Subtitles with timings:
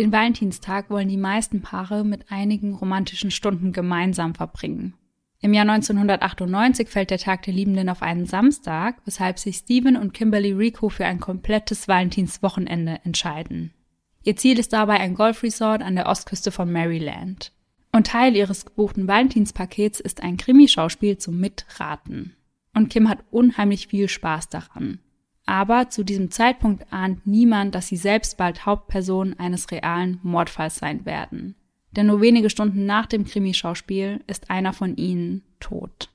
[0.00, 4.94] Den Valentinstag wollen die meisten Paare mit einigen romantischen Stunden gemeinsam verbringen.
[5.40, 10.14] Im Jahr 1998 fällt der Tag der Liebenden auf einen Samstag, weshalb sich Steven und
[10.14, 13.74] Kimberly Rico für ein komplettes Valentinswochenende entscheiden.
[14.22, 17.52] Ihr Ziel ist dabei ein Golfresort an der Ostküste von Maryland.
[17.92, 22.34] Und Teil ihres gebuchten Valentinspakets ist ein Krimischauspiel zum Mitraten.
[22.74, 25.00] Und Kim hat unheimlich viel Spaß daran.
[25.50, 31.04] Aber zu diesem Zeitpunkt ahnt niemand, dass sie selbst bald Hauptperson eines realen Mordfalls sein
[31.04, 31.56] werden.
[31.90, 36.08] Denn nur wenige Stunden nach dem Krimischauspiel ist einer von ihnen tot.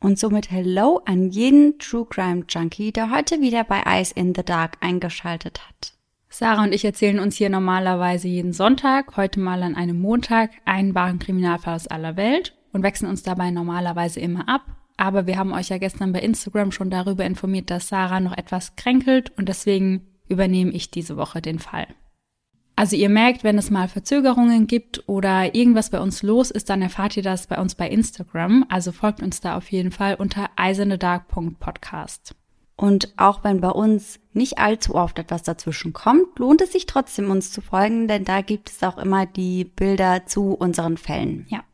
[0.00, 4.42] Und somit Hello an jeden True Crime Junkie, der heute wieder bei Eyes in the
[4.42, 5.92] Dark eingeschaltet hat.
[6.28, 10.92] Sarah und ich erzählen uns hier normalerweise jeden Sonntag, heute mal an einem Montag, einen
[10.92, 14.62] wahren Kriminalfall aus aller Welt und wechseln uns dabei normalerweise immer ab.
[14.96, 18.76] Aber wir haben euch ja gestern bei Instagram schon darüber informiert, dass Sarah noch etwas
[18.76, 21.86] kränkelt und deswegen übernehme ich diese Woche den Fall.
[22.78, 26.82] Also ihr merkt, wenn es mal Verzögerungen gibt oder irgendwas bei uns los ist, dann
[26.82, 28.66] erfahrt ihr das bei uns bei Instagram.
[28.68, 32.34] Also folgt uns da auf jeden Fall unter eisendedark.podcast.
[32.76, 37.30] Und auch wenn bei uns nicht allzu oft etwas dazwischen kommt, lohnt es sich trotzdem
[37.30, 41.46] uns zu folgen, denn da gibt es auch immer die Bilder zu unseren Fällen.
[41.48, 41.64] Ja.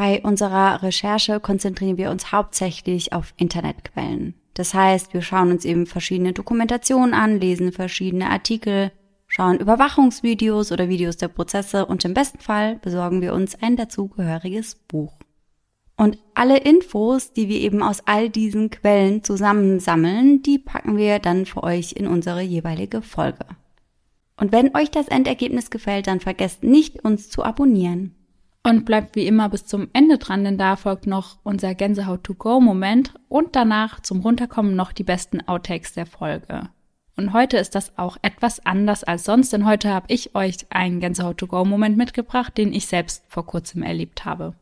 [0.00, 4.32] Bei unserer Recherche konzentrieren wir uns hauptsächlich auf Internetquellen.
[4.54, 8.92] Das heißt, wir schauen uns eben verschiedene Dokumentationen an, lesen verschiedene Artikel,
[9.26, 14.76] schauen Überwachungsvideos oder Videos der Prozesse und im besten Fall besorgen wir uns ein dazugehöriges
[14.88, 15.12] Buch.
[15.98, 21.44] Und alle Infos, die wir eben aus all diesen Quellen zusammensammeln, die packen wir dann
[21.44, 23.44] für euch in unsere jeweilige Folge.
[24.38, 28.14] Und wenn euch das Endergebnis gefällt, dann vergesst nicht, uns zu abonnieren.
[28.62, 33.56] Und bleibt wie immer bis zum Ende dran, denn da folgt noch unser Gänsehaut-to-go-Moment und
[33.56, 36.68] danach zum Runterkommen noch die besten Outtakes der Folge.
[37.16, 41.00] Und heute ist das auch etwas anders als sonst, denn heute habe ich euch einen
[41.00, 44.54] Gänsehaut-to-go-Moment mitgebracht, den ich selbst vor kurzem erlebt habe.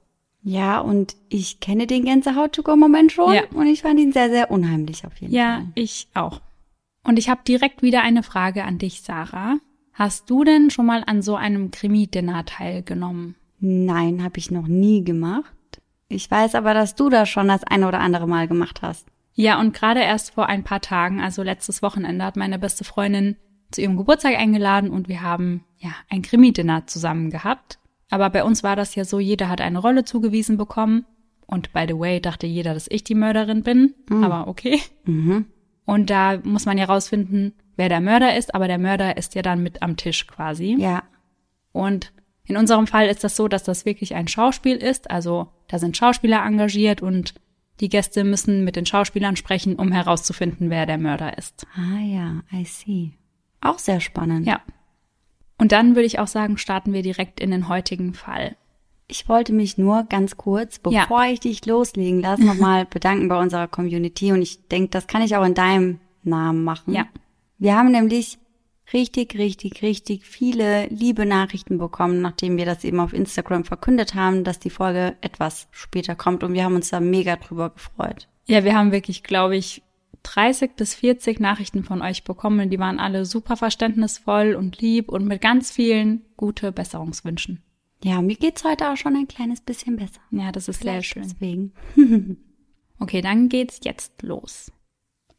[0.43, 3.43] Ja, und ich kenne den Gänsehaut-to-go-Moment schon Ja.
[3.53, 5.67] und ich fand ihn sehr, sehr unheimlich auf jeden Ja, Fall.
[5.75, 6.41] ich auch.
[7.03, 9.57] Und ich habe direkt wieder eine Frage an dich, Sarah.
[9.93, 13.35] Hast du denn schon mal an so einem Krimi-Dinner teilgenommen?
[13.61, 15.55] Nein, habe ich noch nie gemacht.
[16.09, 19.07] Ich weiß aber, dass du das schon das eine oder andere Mal gemacht hast.
[19.35, 23.37] Ja, und gerade erst vor ein paar Tagen, also letztes Wochenende, hat meine beste Freundin
[23.71, 27.79] zu ihrem Geburtstag eingeladen und wir haben ja ein Krimi-Dinner zusammen gehabt.
[28.11, 31.05] Aber bei uns war das ja so, jeder hat eine Rolle zugewiesen bekommen.
[31.47, 33.95] Und by the way, dachte jeder, dass ich die Mörderin bin.
[34.23, 34.81] Aber okay.
[35.05, 35.47] Mhm.
[35.85, 39.43] Und da muss man ja rausfinden, wer der Mörder ist, aber der Mörder ist ja
[39.43, 40.77] dann mit am Tisch quasi.
[40.79, 41.05] Ja.
[41.73, 42.13] Und
[42.49, 45.11] in unserem Fall ist das so, dass das wirklich ein Schauspiel ist.
[45.11, 47.35] Also da sind Schauspieler engagiert und
[47.81, 51.67] die Gäste müssen mit den Schauspielern sprechen, um herauszufinden, wer der Mörder ist.
[51.77, 53.13] Ah ja, I see.
[53.61, 54.47] Auch sehr spannend.
[54.47, 54.61] Ja.
[55.59, 58.57] Und dann würde ich auch sagen, starten wir direkt in den heutigen Fall.
[59.09, 61.03] Ich wollte mich nur ganz kurz, Ja.
[61.03, 64.33] bevor ich dich loslegen lasse, nochmal bedanken bei unserer Community.
[64.33, 66.95] Und ich denke, das kann ich auch in deinem Namen machen.
[66.95, 67.07] Ja.
[67.59, 68.39] Wir haben nämlich
[68.93, 74.45] richtig, richtig, richtig viele liebe Nachrichten bekommen, nachdem wir das eben auf Instagram verkündet haben,
[74.45, 76.43] dass die Folge etwas später kommt.
[76.43, 78.29] Und wir haben uns da mega drüber gefreut.
[78.47, 79.83] Ja, wir haben wirklich, glaube ich,
[80.23, 82.71] 30 bis 40 Nachrichten von euch bekommen.
[82.71, 87.63] Die waren alle super verständnisvoll und lieb und mit ganz vielen gute Besserungswünschen.
[88.03, 90.21] Ja, mir geht's heute auch schon ein kleines bisschen besser.
[90.31, 91.23] Ja, das ist sehr Vielleicht schön.
[91.23, 91.73] Deswegen.
[93.01, 94.73] Okay, dann geht's jetzt los.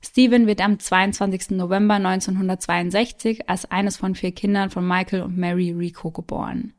[0.01, 1.51] Steven wird am 22.
[1.51, 6.73] November 1962 als eines von vier Kindern von Michael und Mary Rico geboren.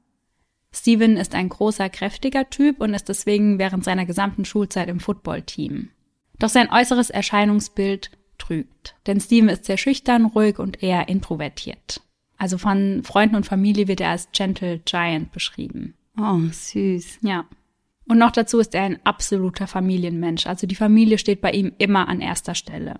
[0.72, 5.91] Steven ist ein großer, kräftiger Typ und ist deswegen während seiner gesamten Schulzeit im Footballteam.
[6.38, 12.00] Doch sein äußeres Erscheinungsbild trügt, denn Steven ist sehr schüchtern, ruhig und eher introvertiert.
[12.39, 15.95] Also von Freunden und Familie wird er als Gentle Giant beschrieben.
[16.18, 17.18] Oh, süß.
[17.21, 17.45] Ja.
[18.09, 20.47] Und noch dazu ist er ein absoluter Familienmensch.
[20.47, 22.98] Also die Familie steht bei ihm immer an erster Stelle.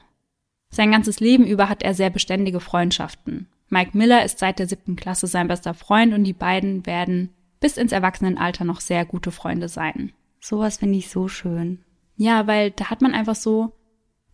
[0.71, 3.49] Sein ganzes Leben über hat er sehr beständige Freundschaften.
[3.69, 7.31] Mike Miller ist seit der siebten Klasse sein bester Freund und die beiden werden
[7.61, 10.13] bis ins Erwachsenenalter noch sehr gute Freunde sein.
[10.41, 11.81] Sowas finde ich so schön.
[12.17, 13.73] Ja, weil da hat man einfach so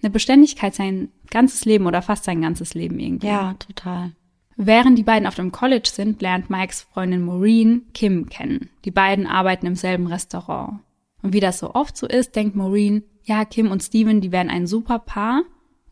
[0.03, 3.27] eine Beständigkeit sein ganzes Leben oder fast sein ganzes Leben irgendwie.
[3.27, 4.12] Ja, total.
[4.56, 8.71] Während die beiden auf dem College sind, lernt Mikes Freundin Maureen Kim kennen.
[8.85, 10.81] Die beiden arbeiten im selben Restaurant.
[11.23, 14.49] Und wie das so oft so ist, denkt Maureen, ja, Kim und Steven, die wären
[14.49, 15.43] ein super Paar.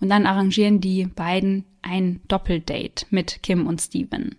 [0.05, 4.37] Und dann arrangieren die beiden ein Doppeldate mit Kim und Steven.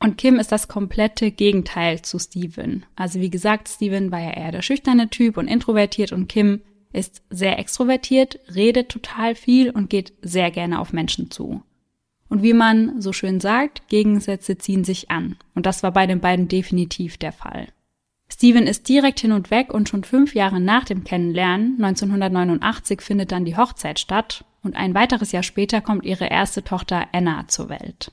[0.00, 2.86] Und Kim ist das komplette Gegenteil zu Steven.
[2.96, 6.62] Also wie gesagt, Steven war ja eher der schüchterne Typ und introvertiert und Kim
[6.94, 11.62] ist sehr extrovertiert, redet total viel und geht sehr gerne auf Menschen zu.
[12.30, 15.36] Und wie man so schön sagt, Gegensätze ziehen sich an.
[15.54, 17.68] Und das war bei den beiden definitiv der Fall.
[18.32, 23.32] Steven ist direkt hin und weg und schon fünf Jahre nach dem Kennenlernen, 1989, findet
[23.32, 27.68] dann die Hochzeit statt und ein weiteres Jahr später kommt ihre erste Tochter Anna zur
[27.68, 28.10] Welt.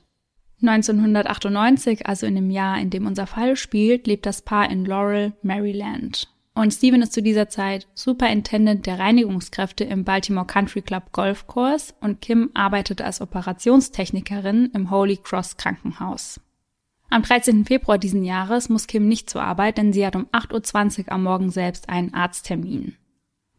[0.60, 5.32] 1998, also in dem Jahr, in dem unser Fall spielt, lebt das Paar in Laurel,
[5.42, 6.28] Maryland.
[6.54, 12.20] Und Steven ist zu dieser Zeit Superintendent der Reinigungskräfte im Baltimore Country Club Golfkurs und
[12.20, 16.40] Kim arbeitet als Operationstechnikerin im Holy Cross Krankenhaus.
[17.08, 17.64] Am 13.
[17.64, 21.22] Februar diesen Jahres muss Kim nicht zur Arbeit, denn sie hat um 8.20 Uhr am
[21.24, 22.96] Morgen selbst einen Arzttermin.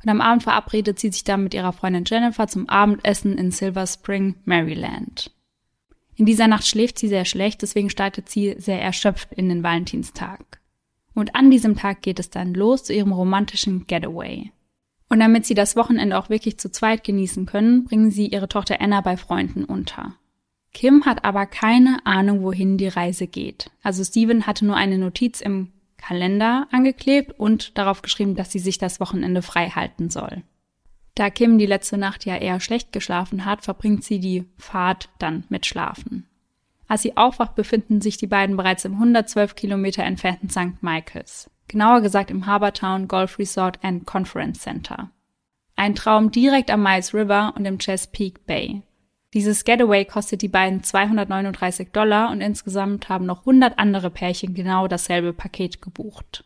[0.03, 3.87] Und am Abend verabredet sie sich dann mit ihrer Freundin Jennifer zum Abendessen in Silver
[3.87, 5.31] Spring, Maryland.
[6.15, 10.59] In dieser Nacht schläft sie sehr schlecht, deswegen startet sie sehr erschöpft in den Valentinstag.
[11.15, 14.51] Und an diesem Tag geht es dann los zu ihrem romantischen Getaway.
[15.09, 18.81] Und damit sie das Wochenende auch wirklich zu zweit genießen können, bringen sie ihre Tochter
[18.81, 20.15] Anna bei Freunden unter.
[20.73, 23.69] Kim hat aber keine Ahnung, wohin die Reise geht.
[23.83, 25.72] Also Steven hatte nur eine Notiz im
[26.05, 30.43] Kalender angeklebt und darauf geschrieben, dass sie sich das Wochenende frei halten soll.
[31.15, 35.45] Da Kim die letzte Nacht ja eher schlecht geschlafen hat, verbringt sie die Fahrt dann
[35.47, 36.27] mit Schlafen.
[36.89, 40.81] Als sie aufwacht, befinden sich die beiden bereits im 112 Kilometer entfernten St.
[40.83, 41.49] Michaels.
[41.69, 45.09] Genauer gesagt im Harbortown Golf Resort and Conference Center.
[45.77, 48.81] Ein Traum direkt am Miles River und im Chesapeake Bay.
[49.33, 54.87] Dieses Getaway kostet die beiden 239 Dollar und insgesamt haben noch 100 andere Pärchen genau
[54.87, 56.45] dasselbe Paket gebucht.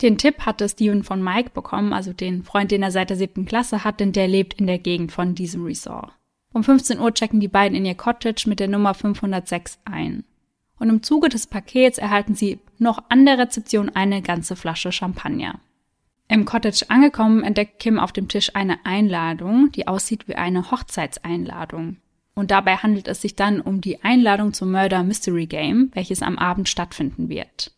[0.00, 3.44] Den Tipp hatte Steven von Mike bekommen, also den Freund, den er seit der siebten
[3.44, 6.12] Klasse hat, denn der lebt in der Gegend von diesem Resort.
[6.52, 10.24] Um 15 Uhr checken die beiden in ihr Cottage mit der Nummer 506 ein.
[10.78, 15.60] Und im Zuge des Pakets erhalten sie noch an der Rezeption eine ganze Flasche Champagner.
[16.28, 21.98] Im Cottage angekommen entdeckt Kim auf dem Tisch eine Einladung, die aussieht wie eine Hochzeitseinladung.
[22.34, 26.38] Und dabei handelt es sich dann um die Einladung zum Murder Mystery Game, welches am
[26.38, 27.72] Abend stattfinden wird.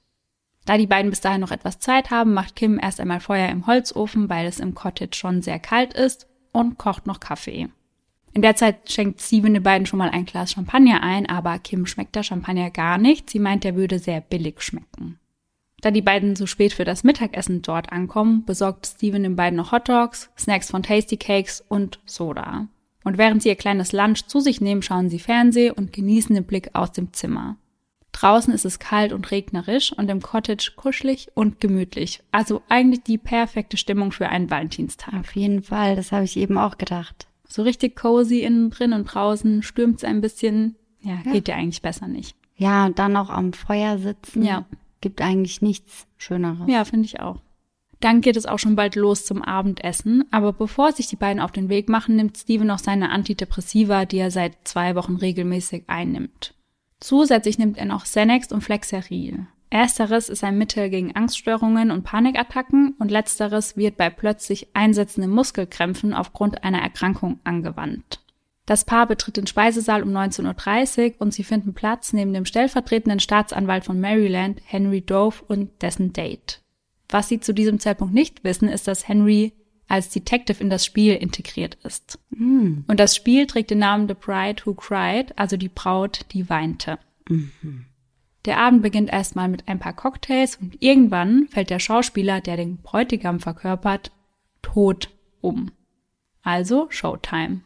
[0.64, 3.67] Da die beiden bis dahin noch etwas Zeit haben, macht Kim erst einmal Feuer im
[3.67, 7.69] Holzofen, weil es im Cottage schon sehr kalt ist, und kocht noch Kaffee.
[8.32, 11.87] In der Zeit schenkt Steven den beiden schon mal ein Glas Champagner ein, aber Kim
[11.87, 13.31] schmeckt der Champagner gar nicht.
[13.31, 15.19] Sie meint, er würde sehr billig schmecken.
[15.81, 19.73] Da die beiden so spät für das Mittagessen dort ankommen, besorgt Steven den beiden noch
[19.73, 22.69] Hotdogs, Snacks von Tasty Cakes und Soda.
[23.06, 26.43] Und während sie ihr kleines Lunch zu sich nehmen, schauen sie Fernseh und genießen den
[26.43, 27.56] Blick aus dem Zimmer.
[28.11, 32.25] Draußen ist es kalt und regnerisch und im Cottage kuschelig und gemütlich.
[32.32, 35.14] Also eigentlich die perfekte Stimmung für einen Valentinstag.
[35.14, 37.29] Auf jeden Fall, das habe ich eben auch gedacht.
[37.49, 40.75] So richtig cozy innen drin und draußen stürmt es ein bisschen.
[41.00, 42.37] Ja, ja, geht ja eigentlich besser nicht.
[42.56, 44.43] Ja, und dann auch am Feuer sitzen.
[44.43, 44.67] Ja.
[45.00, 46.67] Gibt eigentlich nichts Schöneres.
[46.67, 47.41] Ja, finde ich auch.
[48.00, 51.52] Dann geht es auch schon bald los zum Abendessen, aber bevor sich die beiden auf
[51.52, 56.54] den Weg machen, nimmt Steven noch seine Antidepressiva, die er seit zwei Wochen regelmäßig einnimmt.
[57.00, 59.46] Zusätzlich nimmt er noch Xanax und Flexeril.
[59.70, 66.14] Ersteres ist ein Mittel gegen Angststörungen und Panikattacken und letzteres wird bei plötzlich einsetzenden Muskelkrämpfen
[66.14, 68.20] aufgrund einer Erkrankung angewandt.
[68.64, 73.20] Das Paar betritt den Speisesaal um 19.30 Uhr und sie finden Platz neben dem stellvertretenden
[73.20, 76.62] Staatsanwalt von Maryland, Henry Dove, und dessen Date.
[77.08, 79.52] Was sie zu diesem Zeitpunkt nicht wissen, ist, dass Henry
[79.88, 82.18] als Detective in das Spiel integriert ist.
[82.30, 82.80] Mm.
[82.88, 86.98] Und das Spiel trägt den Namen The Bride Who Cried, also die Braut, die weinte.
[87.28, 87.86] Mhm.
[88.46, 92.78] Der Abend beginnt erstmal mit ein paar Cocktails und irgendwann fällt der Schauspieler, der den
[92.78, 94.12] Bräutigam verkörpert,
[94.62, 95.10] tot
[95.40, 95.72] um.
[96.42, 97.62] Also Showtime.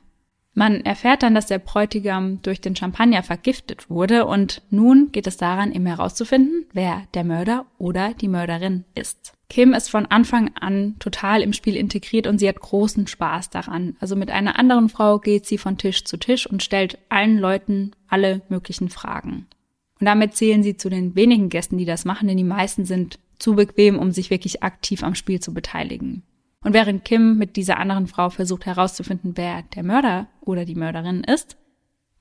[0.52, 5.36] Man erfährt dann, dass der Bräutigam durch den Champagner vergiftet wurde und nun geht es
[5.36, 9.32] daran, ihm herauszufinden, wer der Mörder oder die Mörderin ist.
[9.48, 13.96] Kim ist von Anfang an total im Spiel integriert und sie hat großen Spaß daran.
[14.00, 17.92] Also mit einer anderen Frau geht sie von Tisch zu Tisch und stellt allen Leuten
[18.08, 19.46] alle möglichen Fragen.
[19.98, 23.18] Und damit zählen sie zu den wenigen Gästen, die das machen, denn die meisten sind
[23.38, 26.22] zu bequem, um sich wirklich aktiv am Spiel zu beteiligen.
[26.62, 31.24] Und während Kim mit dieser anderen Frau versucht herauszufinden, wer der Mörder oder die Mörderin
[31.24, 31.56] ist,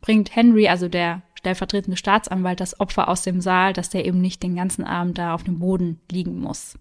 [0.02, 4.42] bringt Henry, also der stellvertretende Staatsanwalt, das Opfer aus dem Saal, dass der eben nicht
[4.44, 6.78] den ganzen Abend da auf dem Boden liegen muss.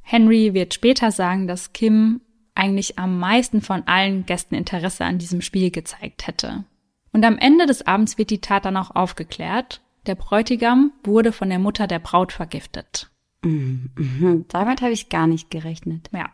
[0.00, 2.22] Henry wird später sagen, dass Kim
[2.54, 6.64] eigentlich am meisten von allen Gästen Interesse an diesem Spiel gezeigt hätte.
[7.12, 11.48] Und am Ende des Abends wird die Tat dann auch aufgeklärt der Bräutigam wurde von
[11.48, 13.10] der Mutter der Braut vergiftet.
[13.44, 14.44] Mhm.
[14.48, 16.10] Damit habe ich gar nicht gerechnet.
[16.12, 16.30] Ja.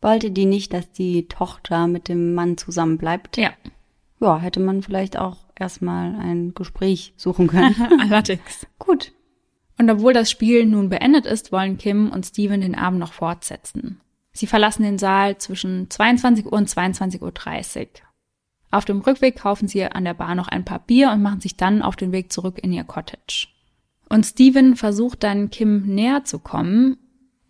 [0.00, 3.36] Wollte die nicht, dass die Tochter mit dem Mann zusammen bleibt?
[3.36, 3.50] Ja.
[4.20, 7.74] Ja, hätte man vielleicht auch erstmal ein Gespräch suchen können.
[8.00, 8.66] Allerdings.
[8.78, 9.12] Gut.
[9.78, 14.00] Und obwohl das Spiel nun beendet ist, wollen Kim und Steven den Abend noch fortsetzen.
[14.32, 17.86] Sie verlassen den Saal zwischen 22 Uhr und 22.30 Uhr.
[18.70, 21.56] Auf dem Rückweg kaufen sie an der Bar noch ein paar Bier und machen sich
[21.56, 23.48] dann auf den Weg zurück in ihr Cottage.
[24.08, 26.98] Und Steven versucht dann Kim näher zu kommen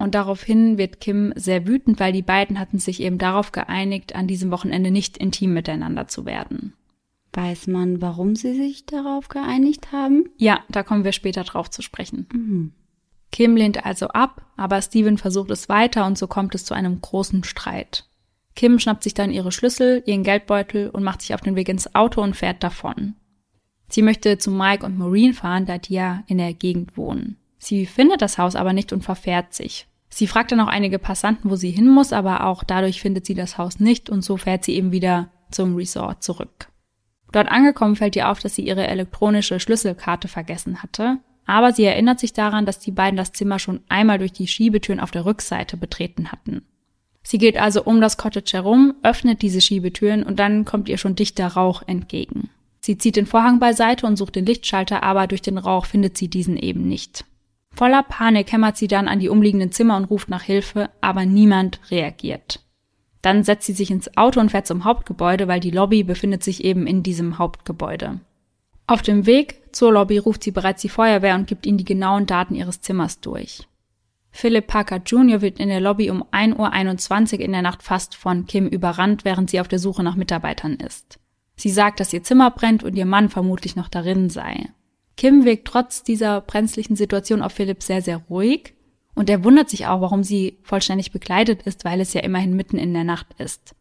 [0.01, 4.27] und daraufhin wird Kim sehr wütend, weil die beiden hatten sich eben darauf geeinigt, an
[4.27, 6.73] diesem Wochenende nicht intim miteinander zu werden.
[7.35, 10.31] Weiß man, warum sie sich darauf geeinigt haben?
[10.39, 12.27] Ja, da kommen wir später drauf zu sprechen.
[12.33, 12.73] Mhm.
[13.31, 17.01] Kim lehnt also ab, aber Steven versucht es weiter und so kommt es zu einem
[17.01, 18.09] großen Streit.
[18.57, 21.95] Kim schnappt sich dann ihre Schlüssel, ihren Geldbeutel und macht sich auf den Weg ins
[21.95, 23.17] Auto und fährt davon.
[23.91, 27.37] Sie möchte zu Mike und Maureen fahren, da die ja in der Gegend wohnen.
[27.59, 29.87] Sie findet das Haus aber nicht und verfährt sich.
[30.11, 33.35] Sie fragt dann auch einige Passanten, wo sie hin muss, aber auch dadurch findet sie
[33.35, 36.69] das Haus nicht und so fährt sie eben wieder zum Resort zurück.
[37.33, 42.21] Dort angekommen fällt ihr auf, dass sie ihre elektronische Schlüsselkarte vergessen hatte, aber sie erinnert
[42.21, 45.77] sich daran, dass die beiden das Zimmer schon einmal durch die Schiebetüren auf der Rückseite
[45.77, 46.63] betreten hatten.
[47.23, 51.15] Sie geht also um das Cottage herum, öffnet diese Schiebetüren und dann kommt ihr schon
[51.15, 52.51] dichter Rauch entgegen.
[52.81, 56.29] Sie zieht den Vorhang beiseite und sucht den Lichtschalter, aber durch den Rauch findet sie
[56.29, 57.25] diesen eben nicht.
[57.81, 61.81] Voller Panik hämmert sie dann an die umliegenden Zimmer und ruft nach Hilfe, aber niemand
[61.91, 62.61] reagiert.
[63.23, 66.63] Dann setzt sie sich ins Auto und fährt zum Hauptgebäude, weil die Lobby befindet sich
[66.63, 68.21] eben in diesem Hauptgebäude.
[68.87, 72.27] Auf dem Weg zur Lobby ruft sie bereits die Feuerwehr und gibt ihnen die genauen
[72.27, 73.67] Daten ihres Zimmers durch.
[74.31, 75.41] Philip Parker Jr.
[75.41, 79.49] wird in der Lobby um 1.21 Uhr in der Nacht fast von Kim überrannt, während
[79.49, 81.19] sie auf der Suche nach Mitarbeitern ist.
[81.57, 84.69] Sie sagt, dass ihr Zimmer brennt und ihr Mann vermutlich noch darin sei.
[85.17, 88.75] Kim wirkt trotz dieser brenzlichen Situation auf Philipp sehr, sehr ruhig
[89.15, 92.79] und er wundert sich auch, warum sie vollständig bekleidet ist, weil es ja immerhin mitten
[92.79, 93.75] in der Nacht ist.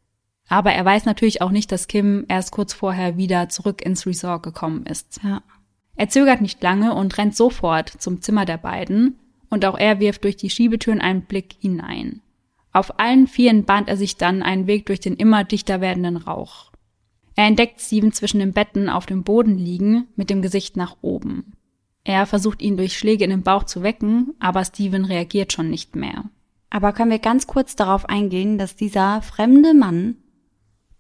[0.50, 4.44] Aber er weiß natürlich auch nicht, dass Kim erst kurz vorher wieder zurück ins Resort
[4.44, 5.22] gekommen ist.
[5.24, 5.44] Ja.
[5.96, 9.20] Er zögert nicht lange und rennt sofort zum Zimmer der beiden
[9.50, 12.22] und auch er wirft durch die Schiebetüren einen Blick hinein.
[12.72, 16.72] Auf allen Vieren bahnt er sich dann einen Weg durch den immer dichter werdenden Rauch.
[17.40, 21.54] Er entdeckt Steven zwischen den Betten auf dem Boden liegen, mit dem Gesicht nach oben.
[22.04, 25.96] Er versucht ihn durch Schläge in den Bauch zu wecken, aber Steven reagiert schon nicht
[25.96, 26.26] mehr.
[26.70, 30.18] Aber können wir ganz kurz darauf eingehen, dass dieser fremde Mann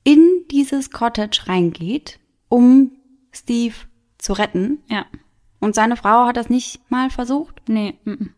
[0.05, 2.93] in dieses Cottage reingeht, um
[3.34, 3.75] Steve
[4.17, 4.79] zu retten?
[4.88, 5.08] Ja.
[5.60, 7.63] Und seine Frau hat das nicht mal versucht?
[7.67, 7.96] Nee.
[8.05, 8.29] M -m.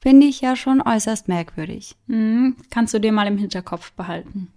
[0.00, 1.96] Finde ich ja schon äußerst merkwürdig.
[2.06, 4.54] Mhm, kannst du dir mal im Hinterkopf behalten.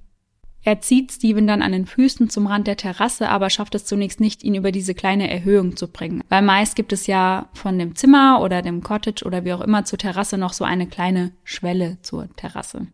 [0.63, 4.19] Er zieht Steven dann an den Füßen zum Rand der Terrasse, aber schafft es zunächst
[4.19, 6.21] nicht, ihn über diese kleine Erhöhung zu bringen.
[6.27, 9.85] Weil meist gibt es ja von dem Zimmer oder dem Cottage oder wie auch immer
[9.85, 12.87] zur Terrasse noch so eine kleine Schwelle zur Terrasse.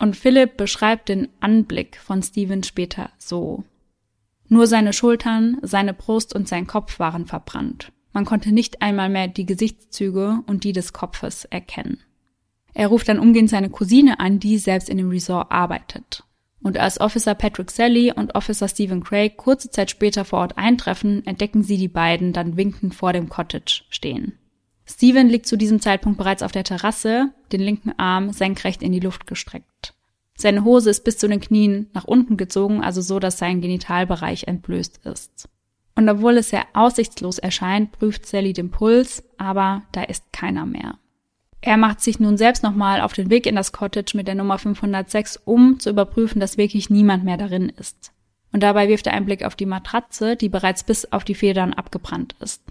[0.00, 3.64] Und Philipp beschreibt den Anblick von Steven später so.
[4.48, 7.92] Nur seine Schultern, seine Brust und sein Kopf waren verbrannt.
[8.12, 11.98] Man konnte nicht einmal mehr die Gesichtszüge und die des Kopfes erkennen.
[12.74, 16.24] Er ruft dann umgehend seine Cousine an, die selbst in dem Resort arbeitet.
[16.60, 21.24] Und als Officer Patrick Sally und Officer Stephen Craig kurze Zeit später vor Ort eintreffen,
[21.26, 24.38] entdecken sie die beiden dann winkend vor dem Cottage stehen.
[24.84, 29.00] Stephen liegt zu diesem Zeitpunkt bereits auf der Terrasse, den linken Arm senkrecht in die
[29.00, 29.94] Luft gestreckt.
[30.36, 34.44] Seine Hose ist bis zu den Knien nach unten gezogen, also so, dass sein Genitalbereich
[34.44, 35.48] entblößt ist.
[35.94, 40.98] Und obwohl es sehr aussichtslos erscheint, prüft Sally den Puls, aber da ist keiner mehr.
[41.60, 44.58] Er macht sich nun selbst nochmal auf den Weg in das Cottage mit der Nummer
[44.58, 48.12] 506, um zu überprüfen, dass wirklich niemand mehr darin ist.
[48.52, 51.74] Und dabei wirft er einen Blick auf die Matratze, die bereits bis auf die Federn
[51.74, 52.62] abgebrannt ist.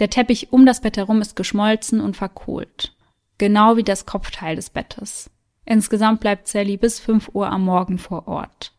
[0.00, 2.94] Der Teppich um das Bett herum ist geschmolzen und verkohlt.
[3.38, 5.30] Genau wie das Kopfteil des Bettes.
[5.64, 8.72] Insgesamt bleibt Sally bis 5 Uhr am Morgen vor Ort.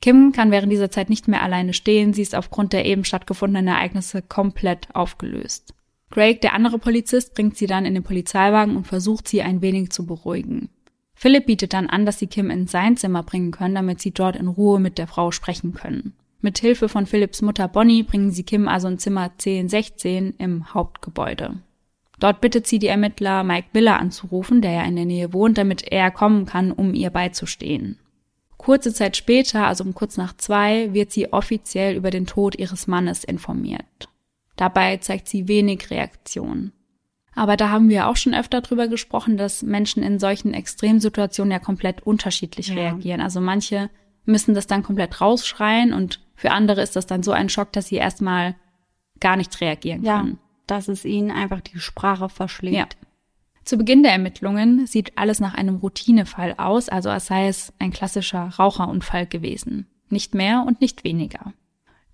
[0.00, 3.66] Kim kann während dieser Zeit nicht mehr alleine stehen, sie ist aufgrund der eben stattgefundenen
[3.66, 5.74] Ereignisse komplett aufgelöst.
[6.10, 9.90] Craig, der andere Polizist, bringt sie dann in den Polizeiwagen und versucht sie ein wenig
[9.90, 10.70] zu beruhigen.
[11.14, 14.36] Philipp bietet dann an, dass sie Kim in sein Zimmer bringen können, damit sie dort
[14.36, 16.14] in Ruhe mit der Frau sprechen können.
[16.40, 21.56] Mit Hilfe von Philipps Mutter Bonnie bringen sie Kim also in Zimmer 1016 im Hauptgebäude.
[22.20, 25.90] Dort bittet sie die Ermittler, Mike Miller anzurufen, der ja in der Nähe wohnt, damit
[25.90, 27.98] er kommen kann, um ihr beizustehen.
[28.56, 32.86] Kurze Zeit später, also um kurz nach zwei, wird sie offiziell über den Tod ihres
[32.86, 34.07] Mannes informiert.
[34.58, 36.72] Dabei zeigt sie wenig Reaktion.
[37.34, 41.60] Aber da haben wir auch schon öfter drüber gesprochen, dass Menschen in solchen Extremsituationen ja
[41.60, 42.74] komplett unterschiedlich ja.
[42.74, 43.20] reagieren.
[43.20, 43.88] Also manche
[44.24, 47.86] müssen das dann komplett rausschreien und für andere ist das dann so ein Schock, dass
[47.86, 48.56] sie erstmal
[49.20, 50.38] gar nicht reagieren ja, können.
[50.66, 52.76] Dass es ihnen einfach die Sprache verschlägt.
[52.76, 52.88] Ja.
[53.64, 57.92] Zu Beginn der Ermittlungen sieht alles nach einem Routinefall aus, also als sei es ein
[57.92, 59.86] klassischer Raucherunfall gewesen.
[60.08, 61.52] Nicht mehr und nicht weniger.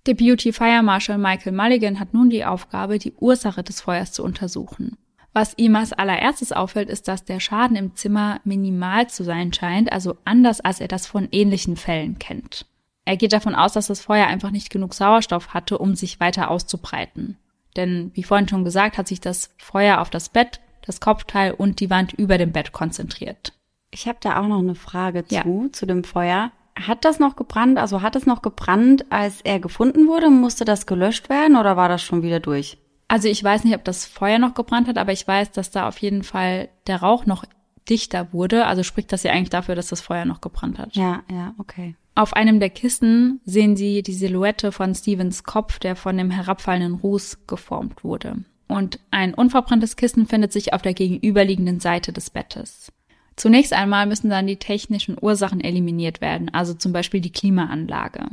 [0.07, 4.97] Deputy Fire Marshal Michael Mulligan hat nun die Aufgabe, die Ursache des Feuers zu untersuchen.
[5.33, 9.91] Was ihm als allererstes auffällt, ist, dass der Schaden im Zimmer minimal zu sein scheint,
[9.91, 12.65] also anders als er das von ähnlichen Fällen kennt.
[13.03, 16.49] Er geht davon aus, dass das Feuer einfach nicht genug Sauerstoff hatte, um sich weiter
[16.49, 17.37] auszubreiten.
[17.75, 21.79] Denn wie vorhin schon gesagt, hat sich das Feuer auf das Bett, das Kopfteil und
[21.79, 23.53] die Wand über dem Bett konzentriert.
[23.91, 25.71] Ich habe da auch noch eine Frage zu, ja.
[25.71, 26.51] zu dem Feuer.
[26.75, 27.77] Hat das noch gebrannt?
[27.77, 30.29] Also hat es noch gebrannt, als er gefunden wurde?
[30.29, 32.77] Musste das gelöscht werden oder war das schon wieder durch?
[33.07, 35.87] Also ich weiß nicht, ob das Feuer noch gebrannt hat, aber ich weiß, dass da
[35.87, 37.45] auf jeden Fall der Rauch noch
[37.89, 38.65] dichter wurde.
[38.65, 40.95] Also spricht das ja eigentlich dafür, dass das Feuer noch gebrannt hat.
[40.95, 41.95] Ja, ja, okay.
[42.15, 46.95] Auf einem der Kissen sehen Sie die Silhouette von Stevens Kopf, der von dem herabfallenden
[46.95, 48.43] Ruß geformt wurde.
[48.67, 52.91] Und ein unverbranntes Kissen findet sich auf der gegenüberliegenden Seite des Bettes.
[53.35, 58.27] Zunächst einmal müssen dann die technischen Ursachen eliminiert werden, also zum Beispiel die Klimaanlage.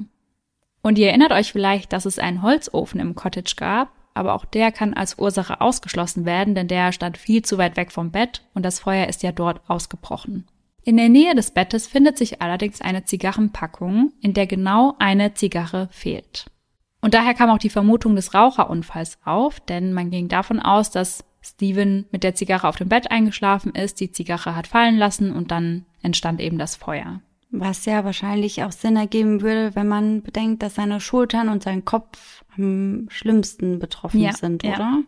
[0.82, 4.72] Und ihr erinnert euch vielleicht, dass es einen Holzofen im Cottage gab, aber auch der
[4.72, 8.64] kann als Ursache ausgeschlossen werden, denn der stand viel zu weit weg vom Bett und
[8.64, 10.46] das Feuer ist ja dort ausgebrochen.
[10.84, 15.88] In der Nähe des Bettes findet sich allerdings eine Zigarrenpackung, in der genau eine Zigarre
[15.92, 16.46] fehlt.
[17.00, 21.24] Und daher kam auch die Vermutung des Raucherunfalls auf, denn man ging davon aus, dass
[21.42, 25.50] Steven mit der Zigarre auf dem Bett eingeschlafen ist, die Zigarre hat fallen lassen und
[25.50, 27.20] dann entstand eben das Feuer.
[27.50, 31.84] Was ja wahrscheinlich auch Sinn ergeben würde, wenn man bedenkt, dass seine Schultern und sein
[31.84, 34.78] Kopf am schlimmsten betroffen ja, sind, oder?
[34.78, 35.02] Ja.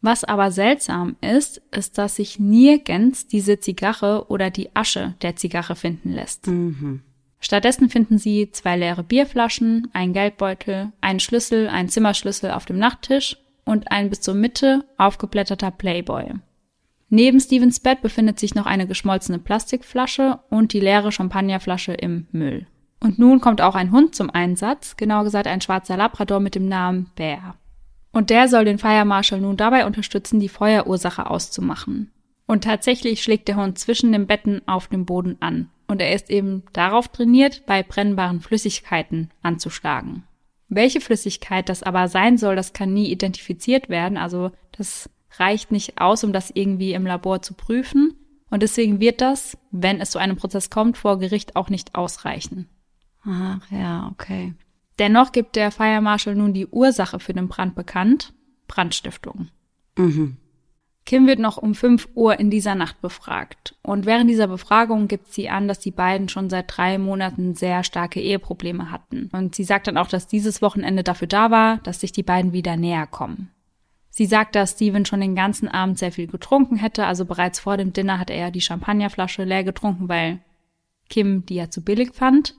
[0.00, 5.74] Was aber seltsam ist, ist, dass sich nirgends diese Zigarre oder die Asche der Zigarre
[5.74, 6.46] finden lässt.
[6.46, 7.02] Mhm.
[7.40, 13.36] Stattdessen finden sie zwei leere Bierflaschen, einen Geldbeutel, einen Schlüssel, einen Zimmerschlüssel auf dem Nachttisch
[13.66, 16.32] und ein bis zur Mitte aufgeblätterter Playboy.
[17.08, 22.66] Neben Stevens Bett befindet sich noch eine geschmolzene Plastikflasche und die leere Champagnerflasche im Müll.
[23.00, 26.66] Und nun kommt auch ein Hund zum Einsatz, genauer gesagt ein schwarzer Labrador mit dem
[26.66, 27.56] Namen Bear.
[28.12, 32.10] Und der soll den Fire Marshal nun dabei unterstützen, die Feuerursache auszumachen.
[32.46, 35.68] Und tatsächlich schlägt der Hund zwischen den Betten auf dem Boden an.
[35.86, 40.24] Und er ist eben darauf trainiert, bei brennbaren Flüssigkeiten anzuschlagen.
[40.68, 44.18] Welche Flüssigkeit das aber sein soll, das kann nie identifiziert werden.
[44.18, 48.14] Also das reicht nicht aus, um das irgendwie im Labor zu prüfen.
[48.50, 52.68] Und deswegen wird das, wenn es zu einem Prozess kommt, vor Gericht auch nicht ausreichen.
[53.24, 54.54] Ach ja, okay.
[54.98, 58.32] Dennoch gibt der Fire Marshal nun die Ursache für den Brand bekannt.
[58.66, 59.48] Brandstiftung.
[59.96, 60.36] Mhm.
[61.06, 63.76] Kim wird noch um 5 Uhr in dieser Nacht befragt.
[63.82, 67.84] Und während dieser Befragung gibt sie an, dass die beiden schon seit drei Monaten sehr
[67.84, 69.30] starke Eheprobleme hatten.
[69.32, 72.52] Und sie sagt dann auch, dass dieses Wochenende dafür da war, dass sich die beiden
[72.52, 73.50] wieder näher kommen.
[74.10, 77.06] Sie sagt, dass Steven schon den ganzen Abend sehr viel getrunken hätte.
[77.06, 80.40] Also bereits vor dem Dinner hat er die Champagnerflasche leer getrunken, weil
[81.08, 82.56] Kim die ja zu billig fand.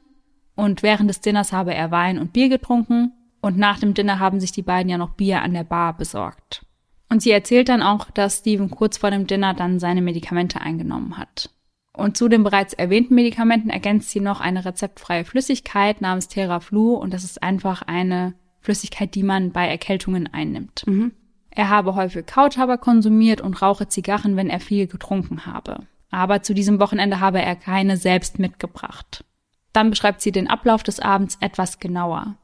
[0.56, 3.12] Und während des Dinners habe er Wein und Bier getrunken.
[3.42, 6.67] Und nach dem Dinner haben sich die beiden ja noch Bier an der Bar besorgt.
[7.10, 11.18] Und sie erzählt dann auch, dass Steven kurz vor dem Dinner dann seine Medikamente eingenommen
[11.18, 11.50] hat.
[11.94, 17.12] Und zu den bereits erwähnten Medikamenten ergänzt sie noch eine rezeptfreie Flüssigkeit namens Theraflu und
[17.14, 20.84] das ist einfach eine Flüssigkeit, die man bei Erkältungen einnimmt.
[20.86, 21.14] Mhm.
[21.50, 25.88] Er habe häufig Kautabak konsumiert und rauche Zigarren, wenn er viel getrunken habe.
[26.12, 29.24] Aber zu diesem Wochenende habe er keine selbst mitgebracht.
[29.74, 32.36] Dann beschreibt sie den Ablauf des Abends etwas genauer.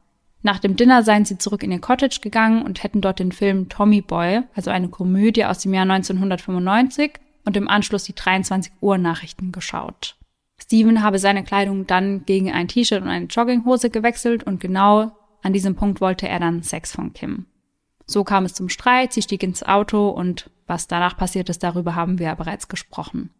[0.44, 3.70] Nach dem Dinner seien sie zurück in ihr Cottage gegangen und hätten dort den Film
[3.70, 7.12] Tommy Boy, also eine Komödie aus dem Jahr 1995,
[7.46, 10.16] und im Anschluss die 23 Uhr Nachrichten geschaut.
[10.58, 15.54] Steven habe seine Kleidung dann gegen ein T-Shirt und eine Jogginghose gewechselt und genau an
[15.54, 17.46] diesem Punkt wollte er dann Sex von Kim.
[18.04, 21.94] So kam es zum Streit, sie stieg ins Auto und was danach passiert ist, darüber
[21.94, 23.30] haben wir ja bereits gesprochen.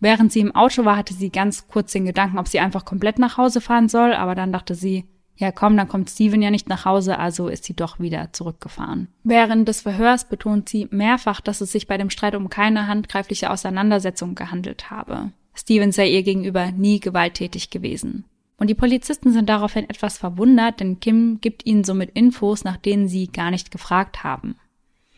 [0.00, 3.20] Während sie im Auto war, hatte sie ganz kurz den Gedanken, ob sie einfach komplett
[3.20, 5.06] nach Hause fahren soll, aber dann dachte sie,
[5.40, 9.08] ja komm, dann kommt Steven ja nicht nach Hause, also ist sie doch wieder zurückgefahren.
[9.24, 13.50] Während des Verhörs betont sie mehrfach, dass es sich bei dem Streit um keine handgreifliche
[13.50, 15.32] Auseinandersetzung gehandelt habe.
[15.54, 18.24] Steven sei ihr gegenüber nie gewalttätig gewesen.
[18.58, 23.08] Und die Polizisten sind daraufhin etwas verwundert, denn Kim gibt ihnen somit Infos, nach denen
[23.08, 24.56] sie gar nicht gefragt haben.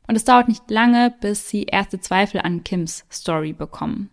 [0.06, 4.10] Und es dauert nicht lange, bis sie erste Zweifel an Kims Story bekommen.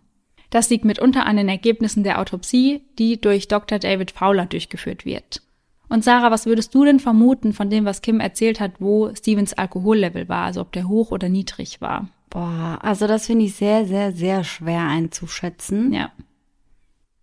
[0.50, 3.78] Das liegt mitunter an den Ergebnissen der Autopsie, die durch Dr.
[3.78, 5.42] David Fowler durchgeführt wird.
[5.90, 9.52] Und Sarah, was würdest du denn vermuten von dem, was Kim erzählt hat, wo Stevens
[9.52, 12.08] Alkohollevel war, also ob der hoch oder niedrig war?
[12.30, 15.92] Boah, also das finde ich sehr, sehr, sehr schwer einzuschätzen.
[15.92, 16.12] Ja.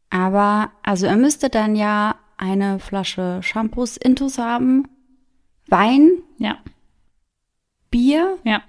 [0.09, 4.87] Aber, also er müsste dann ja eine Flasche Shampoos Intus haben,
[5.67, 6.23] Wein.
[6.37, 6.57] Ja.
[7.89, 8.37] Bier.
[8.43, 8.61] Ja.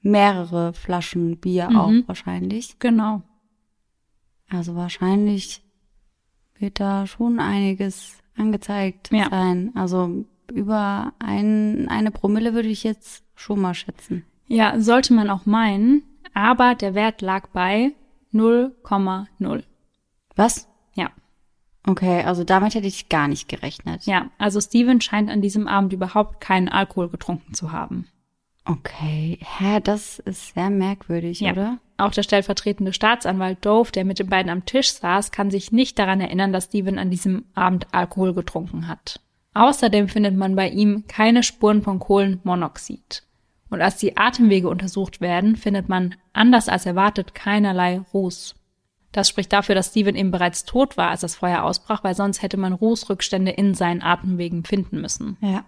[0.00, 1.76] Mehrere Flaschen Bier mhm.
[1.76, 2.78] auch wahrscheinlich.
[2.78, 3.22] Genau.
[4.48, 5.62] Also wahrscheinlich
[6.58, 9.28] wird da schon einiges angezeigt ja.
[9.30, 9.72] sein.
[9.74, 14.24] Also über ein, eine Promille würde ich jetzt schon mal schätzen.
[14.46, 16.02] Ja, sollte man auch meinen,
[16.34, 17.92] aber der Wert lag bei
[18.32, 19.62] 0,0.
[20.36, 20.68] Was?
[20.94, 21.10] Ja.
[21.86, 24.04] Okay, also damit hätte ich gar nicht gerechnet.
[24.04, 28.06] Ja, also Steven scheint an diesem Abend überhaupt keinen Alkohol getrunken zu haben.
[28.64, 31.52] Okay, hä, das ist sehr merkwürdig, Ja.
[31.52, 31.78] oder?
[31.98, 35.98] Auch der stellvertretende Staatsanwalt Dove, der mit den beiden am Tisch saß, kann sich nicht
[35.98, 39.20] daran erinnern, dass Steven an diesem Abend Alkohol getrunken hat.
[39.54, 43.24] Außerdem findet man bei ihm keine Spuren von Kohlenmonoxid.
[43.68, 48.54] Und als die Atemwege untersucht werden, findet man, anders als erwartet, keinerlei Ruß.
[49.10, 52.42] Das spricht dafür, dass Steven eben bereits tot war, als das Feuer ausbrach, weil sonst
[52.42, 55.36] hätte man Rußrückstände in seinen Atemwegen finden müssen.
[55.40, 55.64] Ja.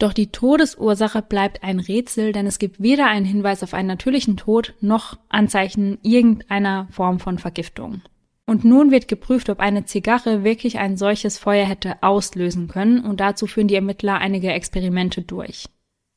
[0.00, 4.38] Doch die Todesursache bleibt ein Rätsel, denn es gibt weder einen Hinweis auf einen natürlichen
[4.38, 8.00] Tod noch Anzeichen irgendeiner Form von Vergiftung.
[8.46, 13.20] Und nun wird geprüft, ob eine Zigarre wirklich ein solches Feuer hätte auslösen können und
[13.20, 15.66] dazu führen die Ermittler einige Experimente durch.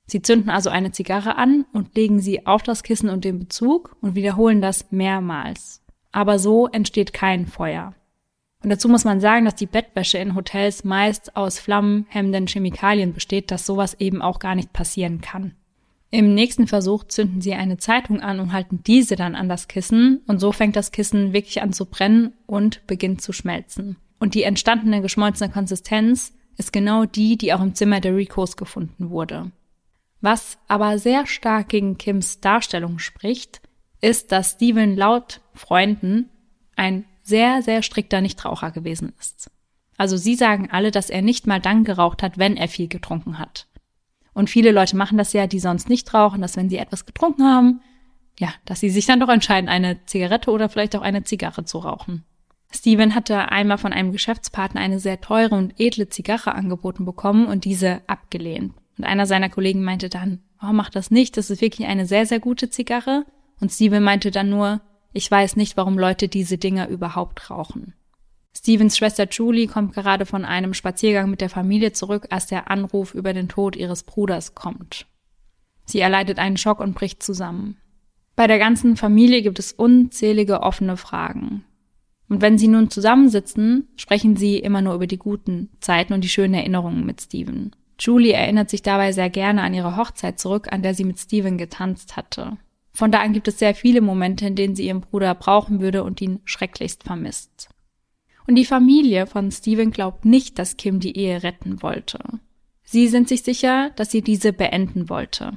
[0.05, 3.97] Sie zünden also eine Zigarre an und legen sie auf das Kissen und den Bezug
[3.99, 5.83] und wiederholen das mehrmals.
[6.13, 7.93] Aber so entsteht kein Feuer.
[8.63, 13.51] Und dazu muss man sagen, dass die Bettwäsche in Hotels meist aus flammenhemmenden Chemikalien besteht,
[13.51, 15.53] dass sowas eben auch gar nicht passieren kann.
[16.09, 20.21] Im nächsten Versuch zünden sie eine Zeitung an und halten diese dann an das Kissen
[20.27, 23.97] und so fängt das Kissen wirklich an zu brennen und beginnt zu schmelzen.
[24.19, 29.09] Und die entstandene geschmolzene Konsistenz ist genau die, die auch im Zimmer der Ricos gefunden
[29.09, 29.51] wurde.
[30.21, 33.61] Was aber sehr stark gegen Kims Darstellung spricht,
[33.99, 36.29] ist, dass Steven laut Freunden
[36.75, 39.49] ein sehr, sehr strikter Nichtraucher gewesen ist.
[39.97, 43.39] Also sie sagen alle, dass er nicht mal dann geraucht hat, wenn er viel getrunken
[43.39, 43.67] hat.
[44.33, 47.43] Und viele Leute machen das ja, die sonst nicht rauchen, dass wenn sie etwas getrunken
[47.43, 47.81] haben,
[48.39, 51.77] ja, dass sie sich dann doch entscheiden, eine Zigarette oder vielleicht auch eine Zigarre zu
[51.77, 52.23] rauchen.
[52.71, 57.65] Steven hatte einmal von einem Geschäftspartner eine sehr teure und edle Zigarre angeboten bekommen und
[57.65, 58.73] diese abgelehnt.
[58.97, 62.25] Und einer seiner Kollegen meinte dann, oh, mach das nicht, das ist wirklich eine sehr,
[62.25, 63.25] sehr gute Zigarre.
[63.59, 64.81] Und Steven meinte dann nur,
[65.13, 67.93] ich weiß nicht, warum Leute diese Dinger überhaupt rauchen.
[68.55, 73.13] Stevens Schwester Julie kommt gerade von einem Spaziergang mit der Familie zurück, als der Anruf
[73.13, 75.07] über den Tod ihres Bruders kommt.
[75.85, 77.77] Sie erleidet einen Schock und bricht zusammen.
[78.35, 81.63] Bei der ganzen Familie gibt es unzählige offene Fragen.
[82.29, 86.29] Und wenn sie nun zusammensitzen, sprechen sie immer nur über die guten Zeiten und die
[86.29, 87.75] schönen Erinnerungen mit Steven.
[87.99, 91.57] Julie erinnert sich dabei sehr gerne an ihre Hochzeit zurück, an der sie mit Steven
[91.57, 92.57] getanzt hatte.
[92.93, 96.03] Von da an gibt es sehr viele Momente, in denen sie ihren Bruder brauchen würde
[96.03, 97.69] und ihn schrecklichst vermisst.
[98.45, 102.19] Und die Familie von Steven glaubt nicht, dass Kim die Ehe retten wollte.
[102.83, 105.53] Sie sind sich sicher, dass sie diese beenden wollte.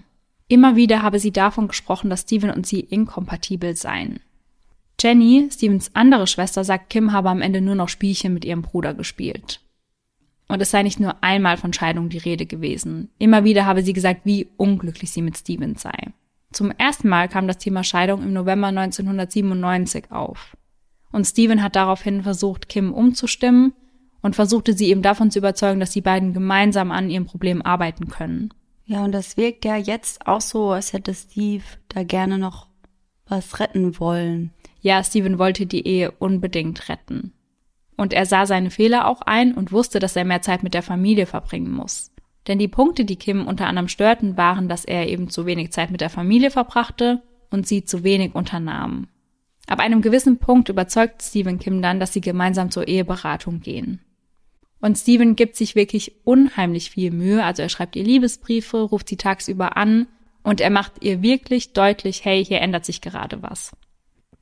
[0.49, 4.20] Immer wieder habe sie davon gesprochen, dass Steven und sie inkompatibel seien.
[5.01, 8.94] Jenny, Stevens andere Schwester, sagt, Kim habe am Ende nur noch Spielchen mit ihrem Bruder
[8.94, 9.61] gespielt.
[10.49, 13.11] Und es sei nicht nur einmal von Scheidung die Rede gewesen.
[13.18, 16.12] Immer wieder habe sie gesagt, wie unglücklich sie mit Steven sei.
[16.53, 20.57] Zum ersten Mal kam das Thema Scheidung im November 1997 auf.
[21.13, 23.73] Und Steven hat daraufhin versucht, Kim umzustimmen
[24.23, 28.09] und versuchte sie eben davon zu überzeugen, dass die beiden gemeinsam an ihrem Problem arbeiten
[28.09, 28.53] können.
[28.85, 32.69] Ja, und das wirkt ja jetzt auch so, als hätte Steve da gerne noch
[33.27, 34.53] was retten wollen.
[34.81, 37.33] Ja, Steven wollte die Ehe unbedingt retten.
[37.97, 40.83] Und er sah seine Fehler auch ein und wusste, dass er mehr Zeit mit der
[40.83, 42.13] Familie verbringen muss.
[42.47, 45.91] Denn die Punkte, die Kim unter anderem störten, waren, dass er eben zu wenig Zeit
[45.91, 49.09] mit der Familie verbrachte und sie zu wenig unternahm.
[49.67, 54.01] Ab einem gewissen Punkt überzeugt Steven Kim dann, dass sie gemeinsam zur Eheberatung gehen.
[54.81, 59.17] Und Steven gibt sich wirklich unheimlich viel Mühe, also er schreibt ihr Liebesbriefe, ruft sie
[59.17, 60.07] tagsüber an
[60.45, 63.73] und er macht ihr wirklich deutlich, hey, hier ändert sich gerade was.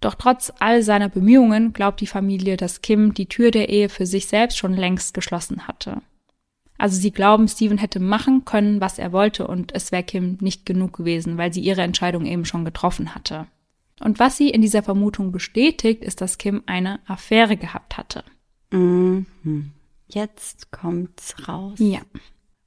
[0.00, 4.04] Doch trotz all seiner Bemühungen glaubt die Familie, dass Kim die Tür der Ehe für
[4.04, 6.02] sich selbst schon längst geschlossen hatte.
[6.76, 10.66] Also sie glauben, Steven hätte machen können, was er wollte und es wäre Kim nicht
[10.66, 13.46] genug gewesen, weil sie ihre Entscheidung eben schon getroffen hatte.
[14.00, 18.24] Und was sie in dieser Vermutung bestätigt, ist, dass Kim eine Affäre gehabt hatte.
[18.72, 19.26] Mhm.
[20.08, 21.78] Jetzt kommt's raus.
[21.78, 22.00] Ja.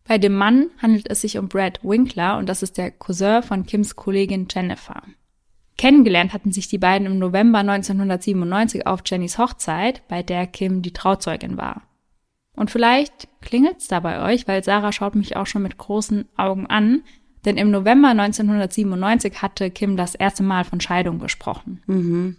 [0.06, 3.65] Bei dem Mann handelt es sich um Brad Winkler und das ist der Cousin von
[3.65, 5.04] Kims Kollegin Jennifer.
[5.78, 10.93] Kennengelernt hatten sich die beiden im November 1997 auf Jennys Hochzeit, bei der Kim die
[10.93, 11.84] Trauzeugin war.
[12.58, 16.65] Und vielleicht klingelt's da bei euch, weil Sarah schaut mich auch schon mit großen Augen
[16.67, 17.04] an,
[17.46, 21.82] denn im November 1997 hatte Kim das erste Mal von Scheidung gesprochen.
[21.86, 22.36] Mhm.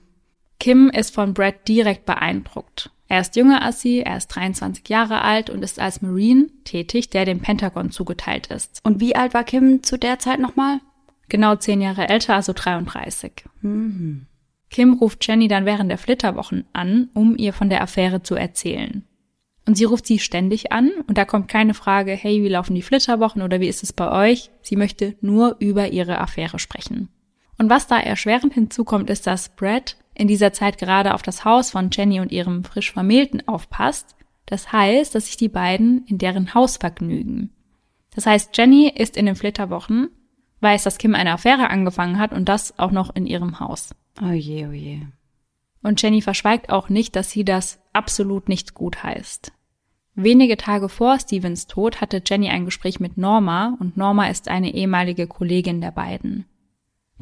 [0.59, 2.91] Kim ist von Brad direkt beeindruckt.
[3.07, 7.09] Er ist jünger als sie, er ist 23 Jahre alt und ist als Marine tätig,
[7.11, 8.81] der dem Pentagon zugeteilt ist.
[8.83, 10.81] Und wie alt war Kim zu der Zeit nochmal?
[11.29, 13.45] Genau zehn Jahre älter, also 33.
[13.63, 14.27] Mhm.
[14.69, 19.05] Kim ruft Jenny dann während der Flitterwochen an, um ihr von der Affäre zu erzählen.
[19.69, 22.81] Und sie ruft sie ständig an und da kommt keine Frage, hey, wie laufen die
[22.81, 24.51] Flitterwochen oder wie ist es bei euch?
[24.63, 27.11] Sie möchte nur über ihre Affäre sprechen.
[27.59, 31.73] Und was da erschwerend hinzukommt, ist, dass Brad in dieser Zeit gerade auf das Haus
[31.73, 34.17] von Jenny und ihrem frisch Vermählten aufpasst.
[34.47, 37.51] Das heißt, dass sich die beiden in deren Haus vergnügen.
[38.15, 40.09] Das heißt, Jenny ist in den Flitterwochen,
[40.63, 43.95] weiß, dass Kim eine Affäre angefangen hat und das auch noch in ihrem Haus.
[44.23, 45.03] Oh je, oh je.
[45.83, 49.53] Und Jenny verschweigt auch nicht, dass sie das absolut nicht gut heißt.
[50.21, 54.75] Wenige Tage vor Stevens Tod hatte Jenny ein Gespräch mit Norma und Norma ist eine
[54.75, 56.45] ehemalige Kollegin der beiden.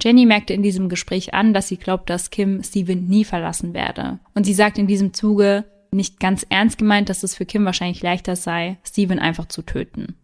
[0.01, 4.19] Jenny merkte in diesem Gespräch an, dass sie glaubt, dass Kim Steven nie verlassen werde.
[4.33, 8.03] Und sie sagt in diesem Zuge, nicht ganz ernst gemeint, dass es für Kim wahrscheinlich
[8.03, 10.15] leichter sei, Steven einfach zu töten.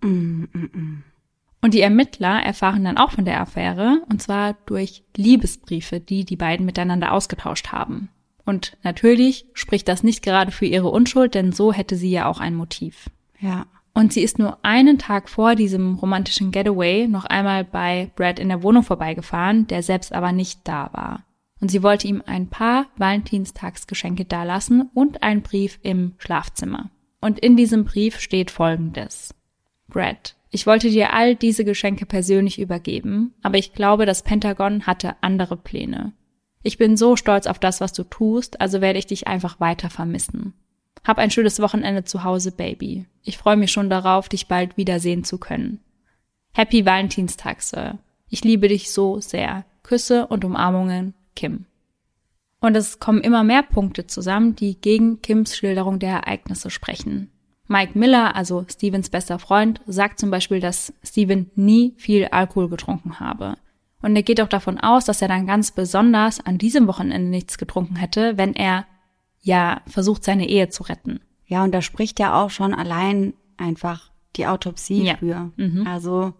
[1.60, 6.36] Und die Ermittler erfahren dann auch von der Affäre, und zwar durch Liebesbriefe, die die
[6.36, 8.08] beiden miteinander ausgetauscht haben.
[8.44, 12.40] Und natürlich spricht das nicht gerade für ihre Unschuld, denn so hätte sie ja auch
[12.40, 13.08] ein Motiv.
[13.40, 13.66] Ja.
[13.94, 18.48] Und sie ist nur einen Tag vor diesem romantischen Getaway noch einmal bei Brad in
[18.48, 21.24] der Wohnung vorbeigefahren, der selbst aber nicht da war.
[21.60, 26.90] Und sie wollte ihm ein paar Valentinstagsgeschenke dalassen und einen Brief im Schlafzimmer.
[27.20, 29.34] Und in diesem Brief steht folgendes.
[29.88, 35.14] Brad, ich wollte dir all diese Geschenke persönlich übergeben, aber ich glaube, das Pentagon hatte
[35.20, 36.14] andere Pläne.
[36.62, 39.90] Ich bin so stolz auf das, was du tust, also werde ich dich einfach weiter
[39.90, 40.54] vermissen.
[41.04, 43.06] Hab ein schönes Wochenende zu Hause, Baby.
[43.24, 45.80] Ich freue mich schon darauf, dich bald wiedersehen zu können.
[46.52, 47.98] Happy Valentinstag, Sir.
[48.28, 49.64] Ich liebe dich so sehr.
[49.82, 51.66] Küsse und Umarmungen, Kim.
[52.60, 57.30] Und es kommen immer mehr Punkte zusammen, die gegen Kims Schilderung der Ereignisse sprechen.
[57.66, 63.18] Mike Miller, also Stevens bester Freund, sagt zum Beispiel, dass Steven nie viel Alkohol getrunken
[63.18, 63.56] habe.
[64.02, 67.56] Und er geht auch davon aus, dass er dann ganz besonders an diesem Wochenende nichts
[67.56, 68.84] getrunken hätte, wenn er
[69.40, 71.20] ja versucht, seine Ehe zu retten.
[71.46, 75.16] Ja, und da spricht ja auch schon allein einfach die Autopsie Ja.
[75.16, 75.50] für.
[75.56, 75.86] Mhm.
[75.86, 76.34] Also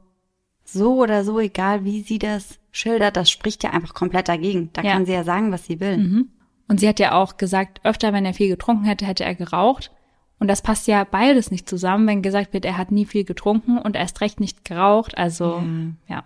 [0.65, 4.71] so oder so, egal wie sie das schildert, das spricht ja einfach komplett dagegen.
[4.73, 4.93] Da Ja.
[4.93, 5.99] kann sie ja sagen, was sie will.
[5.99, 6.29] Mhm.
[6.69, 9.91] Und sie hat ja auch gesagt, öfter, wenn er viel getrunken hätte, hätte er geraucht.
[10.39, 13.79] Und das passt ja beides nicht zusammen, wenn gesagt wird, er hat nie viel getrunken
[13.79, 15.17] und erst recht nicht geraucht.
[15.19, 15.63] Also,
[16.09, 16.25] ja.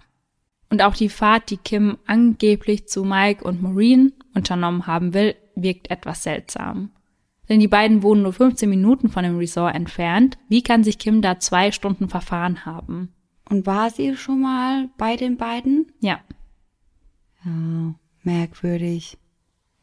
[0.70, 5.90] Und auch die Fahrt, die Kim angeblich zu Mike und Maureen unternommen haben will, wirkt
[5.90, 6.90] etwas seltsam.
[7.48, 10.36] Denn die beiden wohnen nur 15 Minuten von dem Resort entfernt.
[10.48, 13.14] Wie kann sich Kim da zwei Stunden verfahren haben?
[13.48, 15.86] Und war sie schon mal bei den beiden?
[16.00, 16.20] Ja.
[17.44, 19.18] Ja, merkwürdig.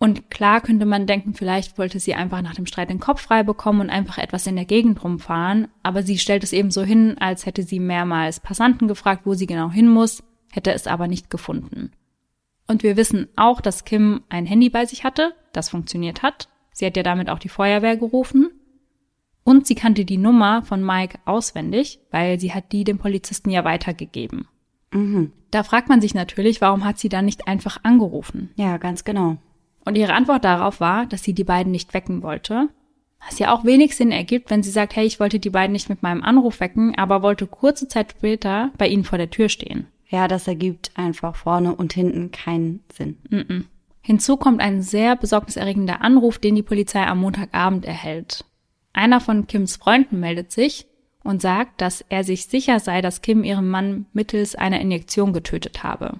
[0.03, 3.43] Und klar könnte man denken, vielleicht wollte sie einfach nach dem Streit den Kopf frei
[3.43, 7.15] bekommen und einfach etwas in der Gegend rumfahren, aber sie stellt es eben so hin,
[7.21, 10.21] als hätte sie mehrmals Passanten gefragt, wo sie genau hin muss,
[10.53, 11.91] hätte es aber nicht gefunden.
[12.67, 16.47] Und wir wissen auch, dass Kim ein Handy bei sich hatte, das funktioniert hat.
[16.71, 18.51] Sie hat ja damit auch die Feuerwehr gerufen.
[19.43, 23.65] Und sie kannte die Nummer von Mike auswendig, weil sie hat die dem Polizisten ja
[23.65, 24.47] weitergegeben.
[24.91, 25.33] Mhm.
[25.51, 28.51] Da fragt man sich natürlich, warum hat sie dann nicht einfach angerufen?
[28.55, 29.37] Ja, ganz genau.
[29.85, 32.69] Und ihre Antwort darauf war, dass sie die beiden nicht wecken wollte.
[33.25, 35.89] Was ja auch wenig Sinn ergibt, wenn sie sagt, hey, ich wollte die beiden nicht
[35.89, 39.87] mit meinem Anruf wecken, aber wollte kurze Zeit später bei ihnen vor der Tür stehen.
[40.13, 43.17] Ja, das ergibt einfach vorne und hinten keinen Sinn.
[43.31, 43.65] Mhm.
[43.99, 48.45] Hinzu kommt ein sehr besorgniserregender Anruf, den die Polizei am Montagabend erhält.
[48.93, 50.85] Einer von Kims Freunden meldet sich
[51.23, 55.81] und sagt, dass er sich sicher sei, dass Kim ihren Mann mittels einer Injektion getötet
[55.81, 56.19] habe.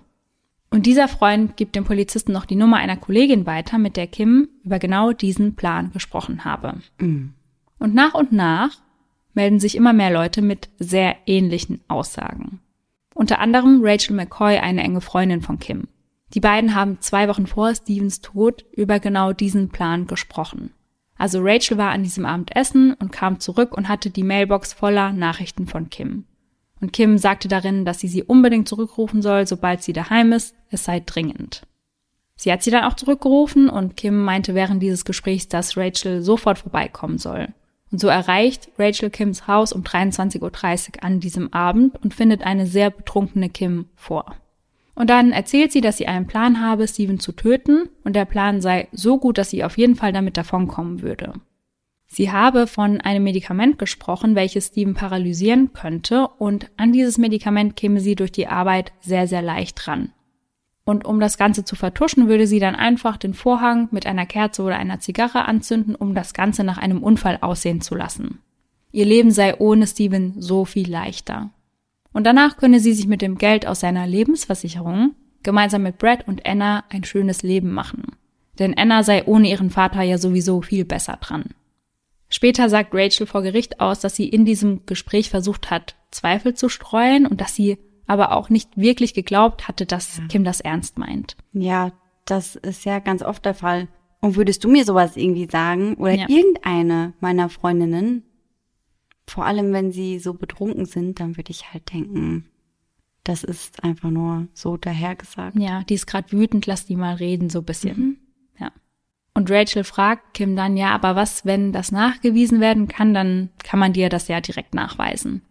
[0.72, 4.50] Und dieser Freund gibt dem Polizisten noch die Nummer einer Kollegin weiter, mit der Kim
[4.64, 6.80] über genau diesen Plan gesprochen habe.
[6.98, 7.36] Mhm.
[7.78, 8.72] Und nach und nach
[9.36, 12.60] melden sich immer mehr Leute mit sehr ähnlichen Aussagen.
[13.14, 15.88] Unter anderem Rachel McCoy, eine enge Freundin von Kim.
[16.34, 20.72] Die beiden haben zwei Wochen vor Stevens Tod über genau diesen Plan gesprochen.
[21.16, 25.14] Also Rachel war an diesem Abend essen und kam zurück und hatte die Mailbox voller
[25.14, 26.26] Nachrichten von Kim.
[26.82, 30.84] Und Kim sagte darin, dass sie sie unbedingt zurückrufen soll, sobald sie daheim ist, es
[30.84, 31.62] sei dringend.
[32.36, 36.58] Sie hat sie dann auch zurückgerufen und Kim meinte während dieses Gesprächs, dass Rachel sofort
[36.58, 37.54] vorbeikommen soll.
[37.94, 42.66] Und so erreicht Rachel Kims Haus um 23.30 Uhr an diesem Abend und findet eine
[42.66, 44.36] sehr betrunkene Kim vor.
[44.96, 48.62] Und dann erzählt sie, dass sie einen Plan habe, Steven zu töten und der Plan
[48.62, 51.34] sei so gut, dass sie auf jeden Fall damit davonkommen würde.
[52.08, 58.00] Sie habe von einem Medikament gesprochen, welches Steven paralysieren könnte und an dieses Medikament käme
[58.00, 60.12] sie durch die Arbeit sehr, sehr leicht ran.
[60.86, 64.64] Und um das Ganze zu vertuschen, würde sie dann einfach den Vorhang mit einer Kerze
[64.64, 68.40] oder einer Zigarre anzünden, um das Ganze nach einem Unfall aussehen zu lassen.
[68.92, 71.52] Ihr Leben sei ohne Steven so viel leichter.
[72.12, 76.46] Und danach könne sie sich mit dem Geld aus seiner Lebensversicherung gemeinsam mit Brad und
[76.46, 78.04] Anna ein schönes Leben machen.
[78.60, 81.46] Denn Anna sei ohne ihren Vater ja sowieso viel besser dran.
[82.30, 86.70] Später sagt Rachel vor Gericht aus, dass sie in diesem Gespräch versucht hat, Zweifel zu
[86.70, 91.38] streuen und dass sie aber auch nicht wirklich geglaubt hatte, dass Kim das ernst meint.
[91.54, 91.92] Ja,
[92.26, 93.88] das ist ja ganz oft der Fall.
[94.22, 96.30] Und würdest du mir sowas irgendwie sagen oder Ja.
[96.30, 98.24] irgendeine meiner Freundinnen,
[99.28, 102.50] vor allem wenn sie so betrunken sind, dann würde ich halt denken,
[103.24, 105.58] das ist einfach nur so dahergesagt.
[105.58, 108.18] Ja, die ist gerade wütend, lass die mal reden, so ein bisschen.
[108.60, 108.72] Ja.
[109.34, 113.80] Und Rachel fragt Kim dann, ja, aber was, wenn das nachgewiesen werden kann, dann kann
[113.80, 115.42] man dir das ja direkt nachweisen.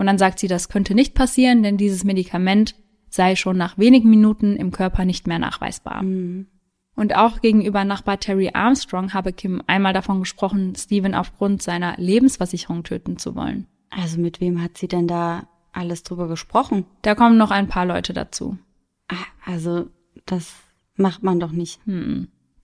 [0.00, 2.74] Und dann sagt sie, das könnte nicht passieren, denn dieses Medikament
[3.10, 6.02] sei schon nach wenigen Minuten im Körper nicht mehr nachweisbar.
[6.96, 12.82] Und auch gegenüber Nachbar Terry Armstrong habe Kim einmal davon gesprochen, Steven aufgrund seiner Lebensversicherung
[12.82, 13.66] töten zu wollen.
[13.90, 16.86] Also mit wem hat sie denn da alles drüber gesprochen?
[17.02, 18.56] Da kommen noch ein paar Leute dazu.
[19.08, 19.90] Ah, Also
[20.24, 20.54] das
[20.96, 21.78] macht man doch nicht.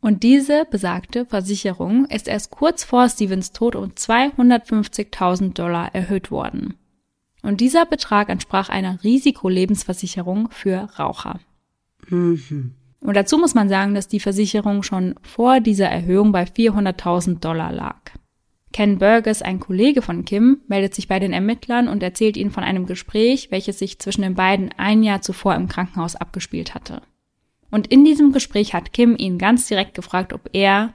[0.01, 6.77] Und diese besagte Versicherung ist erst kurz vor Stevens Tod um 250.000 Dollar erhöht worden.
[7.47, 11.39] Und dieser Betrag entsprach einer Risikolebensversicherung für Raucher.
[13.01, 17.71] Und dazu muss man sagen, dass die Versicherung schon vor dieser Erhöhung bei 400.000 Dollar
[17.71, 18.01] lag.
[18.73, 22.65] Ken Burgess, ein Kollege von Kim, meldet sich bei den Ermittlern und erzählt ihnen von
[22.65, 27.01] einem Gespräch, welches sich zwischen den beiden ein Jahr zuvor im Krankenhaus abgespielt hatte.
[27.71, 30.95] Und in diesem Gespräch hat Kim ihn ganz direkt gefragt, ob er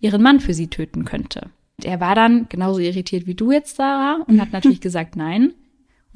[0.00, 1.48] ihren Mann für sie töten könnte.
[1.78, 5.54] Und er war dann genauso irritiert wie du jetzt, Sarah, und hat natürlich gesagt nein.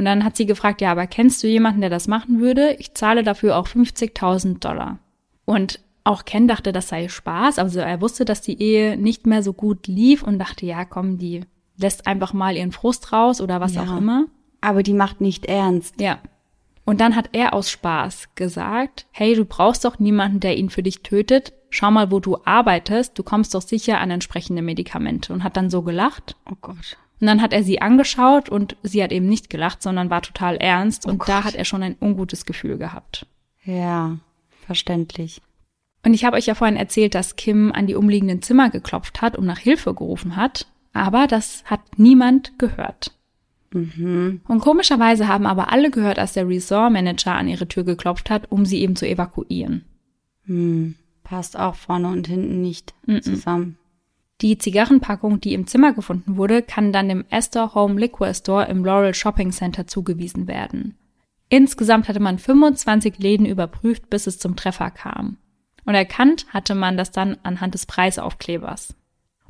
[0.01, 2.75] Und dann hat sie gefragt, ja, aber kennst du jemanden, der das machen würde?
[2.79, 4.99] Ich zahle dafür auch 50.000 Dollar.
[5.45, 7.59] Und auch Ken dachte, das sei Spaß.
[7.59, 11.19] Also er wusste, dass die Ehe nicht mehr so gut lief und dachte, ja, komm,
[11.19, 11.43] die
[11.77, 13.83] lässt einfach mal ihren Frust raus oder was Ja.
[13.83, 14.25] auch immer.
[14.63, 16.01] Aber die macht nicht ernst.
[16.01, 16.19] Ja.
[16.87, 20.83] Und dann hat er aus Spaß gesagt, hey, du brauchst doch niemanden, der ihn für
[20.83, 21.53] dich tötet.
[21.69, 23.19] Schau mal, wo du arbeitest.
[23.19, 25.31] Du kommst doch sicher an entsprechende Medikamente.
[25.35, 26.37] Und hat dann so gelacht.
[26.51, 26.97] Oh Gott.
[27.21, 30.57] Und dann hat er sie angeschaut und sie hat eben nicht gelacht, sondern war total
[30.57, 31.05] ernst.
[31.07, 31.45] Und Oh da Gott.
[31.45, 33.27] hat er schon ein ungutes Gefühl gehabt.
[33.65, 34.17] Ja,
[34.67, 35.43] verständlich.
[36.05, 39.37] Und ich habe euch ja vorhin erzählt, dass Kim an die umliegenden Zimmer geklopft hat
[39.37, 40.67] und nach Hilfe gerufen hat.
[40.95, 43.13] Aber das hat niemand gehört.
[43.73, 48.65] Und komischerweise haben aber alle gehört, als der Resort-Manager an ihre Tür geklopft hat, um
[48.67, 49.85] sie eben zu evakuieren.
[50.47, 53.77] Hm, passt auch vorne und hinten nicht zusammen.
[54.43, 58.85] Die Zigarrenpackung, die im Zimmer gefunden wurde, kann dann dem Astor Home Liquor Store im
[58.85, 60.97] Laurel Shopping Center zugewiesen werden.
[61.51, 65.37] Insgesamt hatte man 25 Läden überprüft, bis es zum Treffer kam.
[65.85, 68.95] Und erkannt hatte man das dann anhand des Preisaufklebers.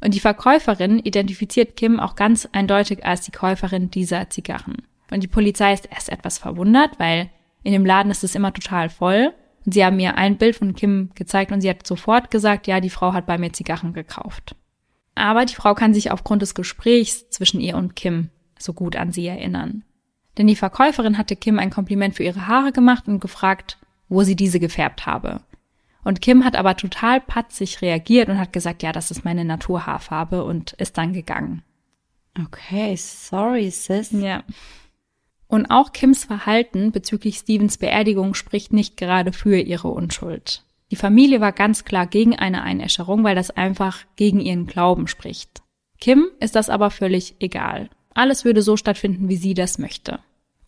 [0.00, 4.78] Und die Verkäuferin identifiziert Kim auch ganz eindeutig als die Käuferin dieser Zigarren.
[5.12, 7.30] Und die Polizei ist erst etwas verwundert, weil
[7.62, 9.34] in dem Laden ist es immer total voll.
[9.66, 12.80] Und sie haben mir ein Bild von Kim gezeigt und sie hat sofort gesagt, ja,
[12.80, 14.56] die Frau hat bei mir Zigarren gekauft.
[15.14, 19.12] Aber die Frau kann sich aufgrund des Gesprächs zwischen ihr und Kim so gut an
[19.12, 19.84] sie erinnern.
[20.38, 24.36] Denn die Verkäuferin hatte Kim ein Kompliment für ihre Haare gemacht und gefragt, wo sie
[24.36, 25.40] diese gefärbt habe.
[26.02, 30.44] Und Kim hat aber total patzig reagiert und hat gesagt, ja, das ist meine Naturhaarfarbe
[30.44, 31.62] und ist dann gegangen.
[32.42, 34.12] Okay, sorry, sis.
[34.12, 34.44] Ja.
[35.46, 40.64] Und auch Kims Verhalten bezüglich Stevens Beerdigung spricht nicht gerade für ihre Unschuld.
[40.90, 45.62] Die Familie war ganz klar gegen eine Einäscherung, weil das einfach gegen ihren Glauben spricht.
[46.00, 47.90] Kim ist das aber völlig egal.
[48.14, 50.18] Alles würde so stattfinden, wie sie das möchte.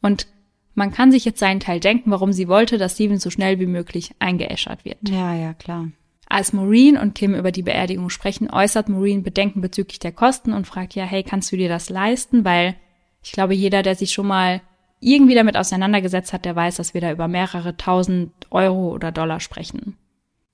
[0.00, 0.28] Und
[0.74, 3.66] man kann sich jetzt seinen Teil denken, warum sie wollte, dass Steven so schnell wie
[3.66, 5.08] möglich eingeäschert wird.
[5.08, 5.88] Ja, ja, klar.
[6.28, 10.66] Als Maureen und Kim über die Beerdigung sprechen, äußert Maureen Bedenken bezüglich der Kosten und
[10.66, 12.44] fragt ja, hey, kannst du dir das leisten?
[12.44, 12.76] Weil
[13.22, 14.62] ich glaube, jeder, der sich schon mal
[15.00, 19.40] irgendwie damit auseinandergesetzt hat, der weiß, dass wir da über mehrere tausend Euro oder Dollar
[19.40, 19.98] sprechen.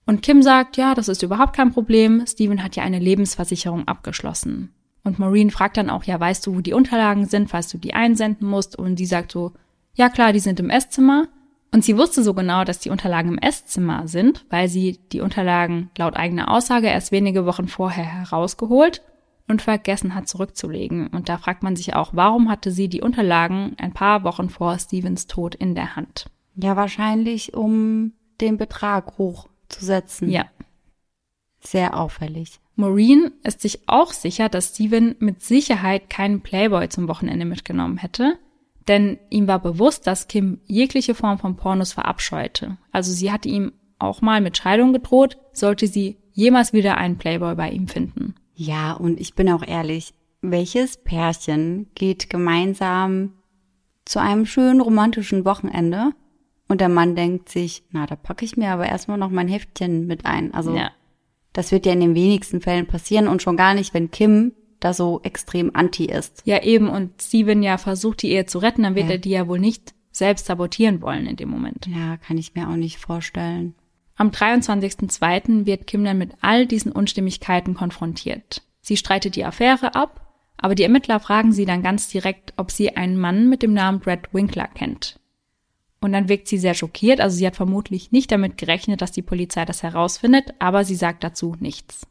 [0.09, 2.25] Und Kim sagt, ja, das ist überhaupt kein Problem.
[2.27, 4.73] Steven hat ja eine Lebensversicherung abgeschlossen.
[5.05, 7.93] Und Maureen fragt dann auch, ja, weißt du, wo die Unterlagen sind, falls du die
[7.93, 8.75] einsenden musst?
[8.75, 9.53] Und sie sagt so,
[9.93, 11.29] ja klar, die sind im Esszimmer.
[11.75, 15.91] Und sie wusste so genau, dass die Unterlagen im Esszimmer sind, weil sie die Unterlagen
[15.99, 19.03] laut eigener Aussage erst wenige Wochen vorher herausgeholt
[19.47, 21.09] und vergessen hat zurückzulegen.
[21.09, 24.79] Und da fragt man sich auch, warum hatte sie die Unterlagen ein paar Wochen vor
[24.79, 26.31] Stevens Tod in der Hand?
[26.55, 29.19] Ja, wahrscheinlich, um den Betrag
[29.69, 30.31] hochzusetzen.
[30.31, 30.47] Ja.
[31.61, 32.61] Sehr auffällig.
[32.77, 38.39] Maureen ist sich auch sicher, dass Steven mit Sicherheit keinen Playboy zum Wochenende mitgenommen hätte,
[38.87, 42.79] denn ihm war bewusst, dass Kim jegliche Form von Pornos verabscheute.
[42.93, 47.57] Also sie hatte ihm auch mal mit Scheidung gedroht, sollte sie jemals wieder einen Playboy
[47.57, 48.37] bei ihm finden.
[48.55, 53.35] Ja, und ich bin auch ehrlich, welches Pärchen geht gemeinsam
[54.05, 56.13] zu einem schönen romantischen Wochenende
[56.69, 60.07] und der Mann denkt sich, na, da packe ich mir aber erstmal noch mein Heftchen
[60.07, 60.53] mit ein.
[60.55, 60.91] Also Ja.
[61.53, 64.93] das wird ja in den wenigsten Fällen passieren und schon gar nicht, wenn Kim da
[64.93, 66.43] so extrem anti ist.
[66.45, 69.13] Ja, eben, und Steven ja versucht, die Ehe zu retten, dann wird Ja.
[69.13, 71.87] er die ja wohl nicht selbst sabotieren wollen in dem Moment.
[71.89, 73.75] Ja, kann ich mir auch nicht vorstellen.
[74.17, 75.67] Am 23.02.
[75.67, 78.63] wird Kim dann mit all diesen Unstimmigkeiten konfrontiert.
[78.81, 82.97] Sie streitet die Affäre ab, aber die Ermittler fragen sie dann ganz direkt, ob sie
[82.97, 85.18] einen Mann mit dem Namen Brad Winkler kennt.
[86.01, 89.23] Und dann wirkt sie sehr schockiert, also sie hat vermutlich nicht damit gerechnet, dass die
[89.23, 92.07] Polizei das herausfindet, aber sie sagt dazu nichts.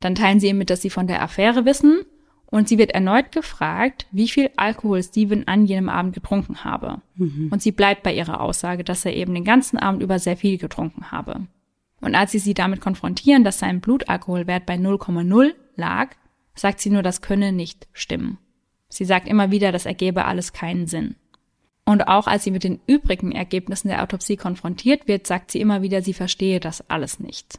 [0.00, 2.04] Dann teilen sie ihm mit, dass sie von der Affäre wissen
[2.46, 7.00] und sie wird erneut gefragt, wie viel Alkohol Steven an jenem Abend getrunken habe.
[7.14, 7.48] Mhm.
[7.52, 10.58] Und sie bleibt bei ihrer Aussage, dass er eben den ganzen Abend über sehr viel
[10.58, 11.46] getrunken habe.
[12.00, 16.08] Und als sie sie damit konfrontieren, dass sein Blutalkoholwert bei 0,0 lag,
[16.54, 18.38] sagt sie nur, das könne nicht stimmen.
[18.88, 21.14] Sie sagt immer wieder, das ergebe alles keinen Sinn.
[21.90, 25.82] Und auch als sie mit den übrigen Ergebnissen der Autopsie konfrontiert wird, sagt sie immer
[25.82, 27.58] wieder, sie verstehe das alles nicht.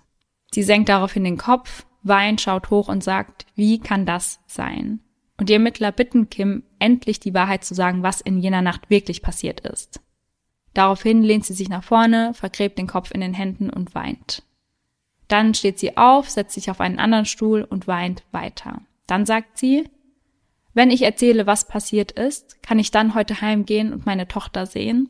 [0.53, 5.01] Sie senkt daraufhin den Kopf, weint, schaut hoch und sagt, wie kann das sein?
[5.37, 9.21] Und die Ermittler bitten Kim, endlich die Wahrheit zu sagen, was in jener Nacht wirklich
[9.21, 9.99] passiert ist.
[10.73, 14.43] Daraufhin lehnt sie sich nach vorne, vergräbt den Kopf in den Händen und weint.
[15.27, 18.79] Dann steht sie auf, setzt sich auf einen anderen Stuhl und weint weiter.
[19.07, 19.89] Dann sagt sie,
[20.73, 25.09] wenn ich erzähle, was passiert ist, kann ich dann heute heimgehen und meine Tochter sehen?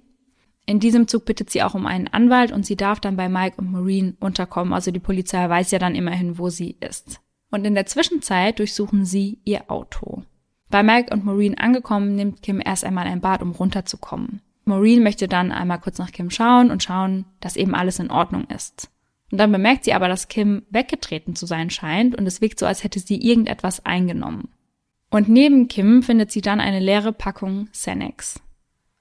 [0.66, 3.56] In diesem Zug bittet sie auch um einen Anwalt und sie darf dann bei Mike
[3.58, 4.74] und Maureen unterkommen.
[4.74, 7.20] Also die Polizei weiß ja dann immerhin, wo sie ist.
[7.50, 10.24] Und in der Zwischenzeit durchsuchen sie ihr Auto.
[10.70, 14.42] Bei Mike und Maureen angekommen, nimmt Kim erst einmal ein Bad, um runterzukommen.
[14.64, 18.46] Maureen möchte dann einmal kurz nach Kim schauen und schauen, dass eben alles in Ordnung
[18.46, 18.90] ist.
[19.32, 22.66] Und dann bemerkt sie aber, dass Kim weggetreten zu sein scheint und es wirkt so,
[22.66, 24.50] als hätte sie irgendetwas eingenommen.
[25.12, 28.42] Und neben Kim findet sie dann eine leere Packung Xanax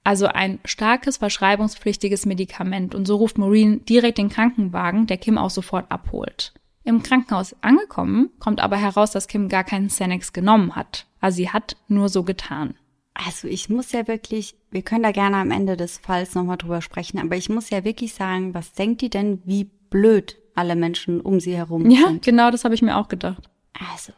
[0.04, 5.50] also ein starkes verschreibungspflichtiges Medikament und so ruft Maureen direkt den Krankenwagen, der Kim auch
[5.50, 6.54] sofort abholt.
[6.82, 11.06] Im Krankenhaus angekommen, kommt aber heraus, dass Kim gar keinen Xanax genommen hat.
[11.20, 12.74] Also sie hat nur so getan.
[13.12, 16.80] Also ich muss ja wirklich, wir können da gerne am Ende des Falls nochmal drüber
[16.80, 21.20] sprechen, aber ich muss ja wirklich sagen, was denkt die denn, wie blöd alle Menschen
[21.20, 22.26] um sie herum ja, sind?
[22.26, 23.50] Ja, genau, das habe ich mir auch gedacht.
[23.92, 24.12] Also.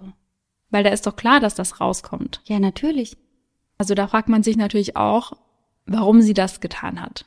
[0.73, 2.41] Weil da ist doch klar, dass das rauskommt.
[2.47, 3.17] Ja, natürlich.
[3.79, 5.35] Also da fragt man sich natürlich auch,
[5.87, 7.27] warum sie das getan hat.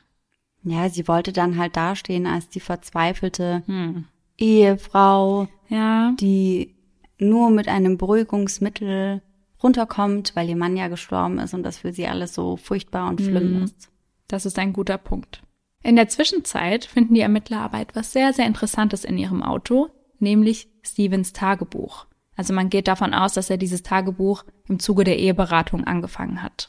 [0.64, 4.06] Ja, sie wollte dann halt dastehen als die verzweifelte hm.
[4.36, 6.12] Ehefrau, ja.
[6.20, 6.74] die
[7.18, 9.22] nur mit einem Beruhigungsmittel
[9.62, 13.20] runterkommt, weil ihr Mann ja gestorben ist und das für sie alles so furchtbar und
[13.20, 13.62] schlimm hm.
[13.62, 13.90] ist.
[14.26, 15.42] Das ist ein guter Punkt.
[15.84, 19.88] In der Zwischenzeit finden die Ermittler aber etwas sehr, sehr Interessantes in ihrem Auto,
[20.18, 22.06] nämlich Stevens Tagebuch.
[22.36, 26.68] Also man geht davon aus, dass er dieses Tagebuch im Zuge der Eheberatung angefangen hat.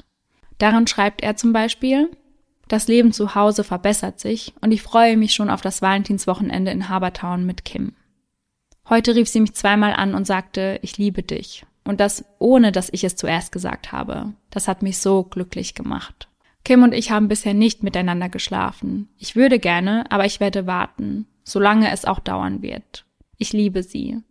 [0.57, 2.09] Darin schreibt er zum Beispiel,
[2.67, 6.89] das Leben zu Hause verbessert sich und ich freue mich schon auf das Valentinswochenende in
[6.89, 7.93] Habertown mit Kim.
[8.89, 11.65] Heute rief sie mich zweimal an und sagte, ich liebe dich.
[11.83, 14.33] Und das ohne, dass ich es zuerst gesagt habe.
[14.49, 16.27] Das hat mich so glücklich gemacht.
[16.65, 19.07] Kim und ich haben bisher nicht miteinander geschlafen.
[19.17, 23.05] Ich würde gerne, aber ich werde warten, solange es auch dauern wird.
[23.37, 24.21] Ich liebe sie.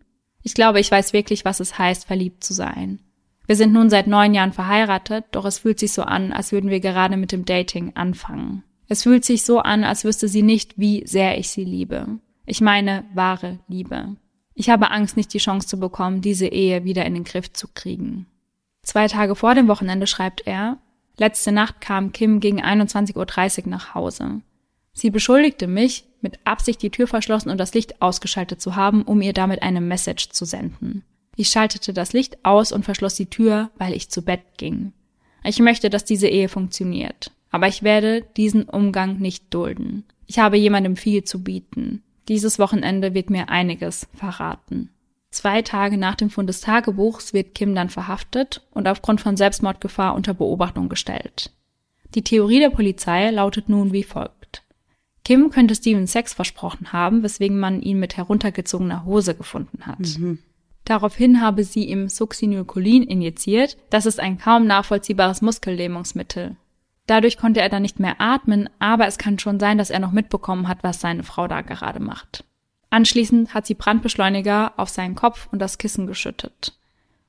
[0.46, 3.00] Ich glaube, ich weiß wirklich, was es heißt, verliebt zu sein.
[3.48, 6.70] Wir sind nun seit neun Jahren verheiratet, doch es fühlt sich so an, als würden
[6.70, 8.62] wir gerade mit dem Dating anfangen.
[8.86, 12.20] Es fühlt sich so an, als wüsste sie nicht, wie sehr ich sie liebe.
[12.44, 14.14] Ich meine wahre Liebe.
[14.54, 17.66] Ich habe Angst, nicht die Chance zu bekommen, diese Ehe wieder in den Griff zu
[17.66, 18.28] kriegen.
[18.84, 20.78] Zwei Tage vor dem Wochenende schreibt er,
[21.18, 24.42] letzte Nacht kam Kim gegen 21.30 Uhr nach Hause.
[24.96, 29.20] Sie beschuldigte mich, mit Absicht die Tür verschlossen und das Licht ausgeschaltet zu haben, um
[29.20, 31.04] ihr damit eine Message zu senden.
[31.36, 34.94] Ich schaltete das Licht aus und verschloss die Tür, weil ich zu Bett ging.
[35.44, 37.30] Ich möchte, dass diese Ehe funktioniert.
[37.50, 40.04] Aber ich werde diesen Umgang nicht dulden.
[40.26, 42.02] Ich habe jemandem viel zu bieten.
[42.28, 44.88] Dieses Wochenende wird mir einiges verraten.
[45.30, 50.14] Zwei Tage nach dem Fund des Tagebuchs wird Kim dann verhaftet und aufgrund von Selbstmordgefahr
[50.14, 51.50] unter Beobachtung gestellt.
[52.14, 54.35] Die Theorie der Polizei lautet nun wie folgt.
[55.26, 59.98] Kim könnte Steven Sex versprochen haben, weswegen man ihn mit heruntergezogener Hose gefunden hat.
[59.98, 60.38] Mhm.
[60.84, 63.76] Daraufhin habe sie ihm Succinylcholin injiziert.
[63.90, 66.54] Das ist ein kaum nachvollziehbares Muskellähmungsmittel.
[67.08, 70.12] Dadurch konnte er dann nicht mehr atmen, aber es kann schon sein, dass er noch
[70.12, 72.44] mitbekommen hat, was seine Frau da gerade macht.
[72.90, 76.78] Anschließend hat sie Brandbeschleuniger auf seinen Kopf und das Kissen geschüttet.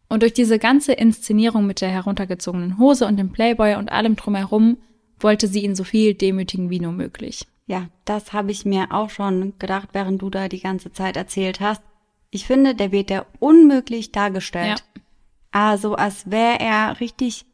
[0.08, 4.78] Und durch diese ganze Inszenierung mit der heruntergezogenen Hose und dem Playboy und allem drumherum
[5.20, 7.48] wollte sie ihn so viel demütigen wie nur möglich.
[7.68, 11.60] Ja, das habe ich mir auch schon gedacht, während du da die ganze Zeit erzählt
[11.60, 11.84] hast.
[12.30, 14.84] Ich finde, der wird ja unmöglich dargestellt.
[14.96, 15.02] Ja.
[15.52, 17.46] Also als wäre er richtig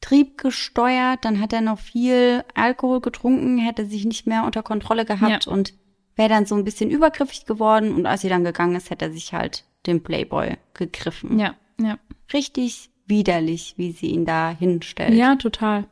[0.00, 5.46] triebgesteuert, dann hat er noch viel Alkohol getrunken, hätte sich nicht mehr unter Kontrolle gehabt
[5.46, 5.52] ja.
[5.52, 5.74] und
[6.16, 9.12] wäre dann so ein bisschen übergriffig geworden und als sie dann gegangen ist, hätte er
[9.12, 11.38] sich halt den Playboy gegriffen.
[11.38, 11.98] Ja, ja.
[12.32, 15.14] Richtig widerlich, wie sie ihn da hinstellt.
[15.14, 15.86] Ja, total.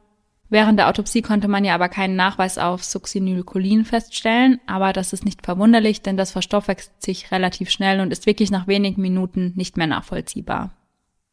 [0.51, 5.25] Während der Autopsie konnte man ja aber keinen Nachweis auf Succinylcholin feststellen, aber das ist
[5.25, 9.77] nicht verwunderlich, denn das verstoffwechselt sich relativ schnell und ist wirklich nach wenigen Minuten nicht
[9.77, 10.73] mehr nachvollziehbar.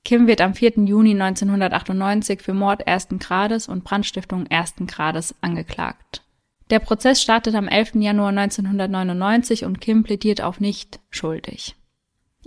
[0.06, 0.86] Kim wird am 4.
[0.86, 6.22] Juni 1998 für Mord ersten Grades und Brandstiftung ersten Grades angeklagt.
[6.70, 7.96] Der Prozess startet am 11.
[7.96, 11.76] Januar 1999 und Kim plädiert auf nicht schuldig.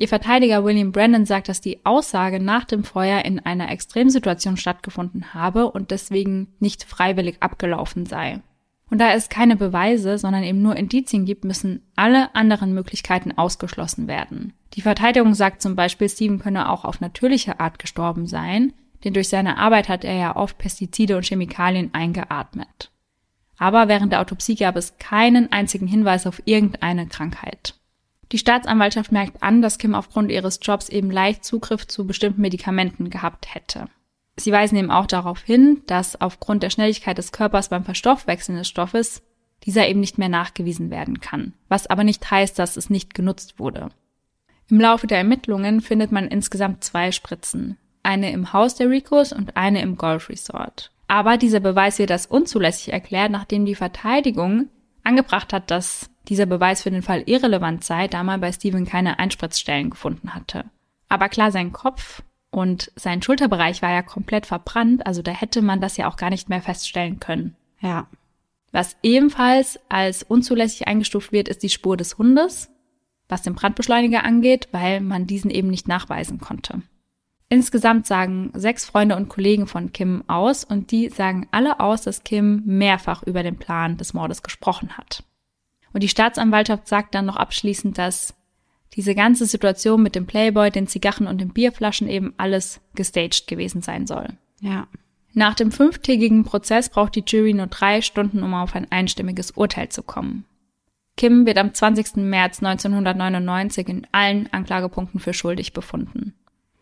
[0.00, 5.34] Ihr Verteidiger William Brennan sagt, dass die Aussage nach dem Feuer in einer Extremsituation stattgefunden
[5.34, 8.40] habe und deswegen nicht freiwillig abgelaufen sei.
[8.88, 14.08] Und da es keine Beweise, sondern eben nur Indizien gibt, müssen alle anderen Möglichkeiten ausgeschlossen
[14.08, 14.54] werden.
[14.72, 18.72] Die Verteidigung sagt zum Beispiel, Steven könne auch auf natürliche Art gestorben sein,
[19.04, 22.90] denn durch seine Arbeit hat er ja oft Pestizide und Chemikalien eingeatmet.
[23.58, 27.74] Aber während der Autopsie gab es keinen einzigen Hinweis auf irgendeine Krankheit.
[28.32, 33.10] Die Staatsanwaltschaft merkt an, dass Kim aufgrund ihres Jobs eben leicht Zugriff zu bestimmten Medikamenten
[33.10, 33.88] gehabt hätte.
[34.36, 38.68] Sie weisen eben auch darauf hin, dass aufgrund der Schnelligkeit des Körpers beim Verstoffwechseln des
[38.68, 39.22] Stoffes
[39.64, 43.58] dieser eben nicht mehr nachgewiesen werden kann, was aber nicht heißt, dass es nicht genutzt
[43.58, 43.90] wurde.
[44.70, 49.56] Im Laufe der Ermittlungen findet man insgesamt zwei Spritzen, eine im Haus der Ricos und
[49.56, 50.92] eine im Golf Resort.
[51.08, 54.68] Aber dieser Beweis wird als unzulässig erklärt, nachdem die Verteidigung
[55.02, 59.18] angebracht hat, dass dieser Beweis für den Fall irrelevant sei, da man bei Steven keine
[59.18, 60.64] Einspritzstellen gefunden hatte.
[61.08, 65.80] Aber klar, sein Kopf und sein Schulterbereich war ja komplett verbrannt, also da hätte man
[65.80, 67.56] das ja auch gar nicht mehr feststellen können.
[67.80, 68.06] Ja.
[68.72, 72.70] Was ebenfalls als unzulässig eingestuft wird, ist die Spur des Hundes,
[73.28, 76.82] was den Brandbeschleuniger angeht, weil man diesen eben nicht nachweisen konnte.
[77.48, 82.22] Insgesamt sagen sechs Freunde und Kollegen von Kim aus und die sagen alle aus, dass
[82.22, 85.24] Kim mehrfach über den Plan des Mordes gesprochen hat.
[85.92, 88.34] Und die Staatsanwaltschaft sagt dann noch abschließend, dass
[88.94, 93.82] diese ganze Situation mit dem Playboy, den Zigarren und den Bierflaschen eben alles gestaged gewesen
[93.82, 94.28] sein soll.
[94.60, 94.88] Ja.
[95.32, 99.88] Nach dem fünftägigen Prozess braucht die Jury nur drei Stunden, um auf ein einstimmiges Urteil
[99.88, 100.44] zu kommen.
[101.16, 102.16] Kim wird am 20.
[102.16, 106.34] März 1999 in allen Anklagepunkten für schuldig befunden.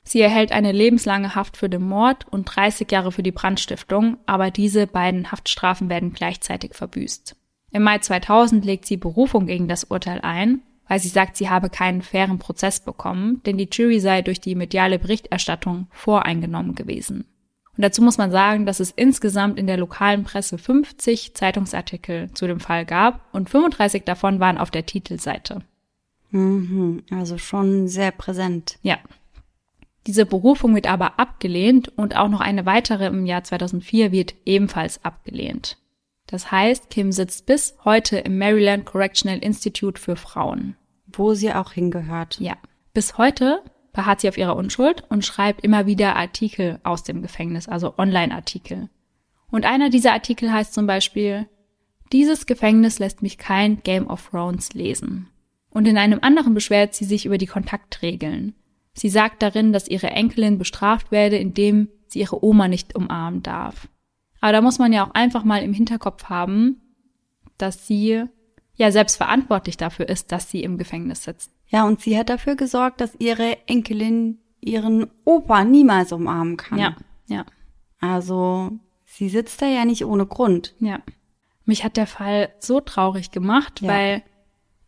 [0.05, 4.51] Sie erhält eine lebenslange Haft für den Mord und 30 Jahre für die Brandstiftung, aber
[4.51, 7.37] diese beiden Haftstrafen werden gleichzeitig verbüßt.
[7.71, 11.69] Im Mai 2000 legt sie Berufung gegen das Urteil ein, weil sie sagt, sie habe
[11.69, 17.27] keinen fairen Prozess bekommen, denn die Jury sei durch die mediale Berichterstattung voreingenommen gewesen.
[17.77, 22.47] Und dazu muss man sagen, dass es insgesamt in der lokalen Presse 50 Zeitungsartikel zu
[22.47, 25.61] dem Fall gab und 35 davon waren auf der Titelseite.
[26.31, 28.79] Mhm, also schon sehr präsent.
[28.83, 28.99] Ja.
[30.09, 35.05] Diese Berufung wird aber abgelehnt und auch noch eine weitere im Jahr 2004 wird ebenfalls
[35.05, 35.77] abgelehnt.
[36.29, 40.77] Das heißt, Kim sitzt bis heute im Maryland Correctional Institute für Frauen.
[41.07, 42.39] Wo sie auch hingehört.
[42.39, 42.57] Ja.
[42.93, 43.63] Bis heute
[43.95, 48.91] beharrt sie auf ihrer Unschuld und schreibt immer wieder Artikel aus dem Gefängnis, also Online-Artikel.
[49.51, 51.49] Und einer dieser Artikel heißt zum Beispiel,
[52.13, 55.31] dieses Gefängnis lässt mich kein Game of Thrones lesen.
[55.71, 58.55] Und in einem anderen beschwert sie sich über die Kontaktregeln.
[58.93, 63.89] Sie sagt darin, dass ihre Enkelin bestraft werde, indem sie ihre Oma nicht umarmen darf.
[64.41, 66.81] Aber da muss man ja auch einfach mal im Hinterkopf haben,
[67.57, 68.25] dass sie
[68.75, 71.53] ja selbst verantwortlich dafür ist, dass sie im Gefängnis sitzt.
[71.67, 76.79] Ja, und sie hat dafür gesorgt, dass ihre Enkelin ihren Opa niemals umarmen kann.
[76.79, 77.45] Ja, ja.
[78.01, 78.73] Also,
[79.05, 80.75] sie sitzt da ja nicht ohne Grund.
[80.79, 81.01] Ja.
[81.65, 83.89] Mich hat der Fall so traurig gemacht, ja.
[83.89, 84.23] weil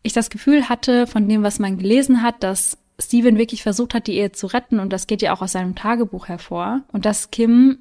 [0.03, 4.07] ich das Gefühl hatte, von dem, was man gelesen hat, dass Steven wirklich versucht hat,
[4.07, 7.31] die Ehe zu retten und das geht ja auch aus seinem Tagebuch hervor und dass
[7.31, 7.79] Kim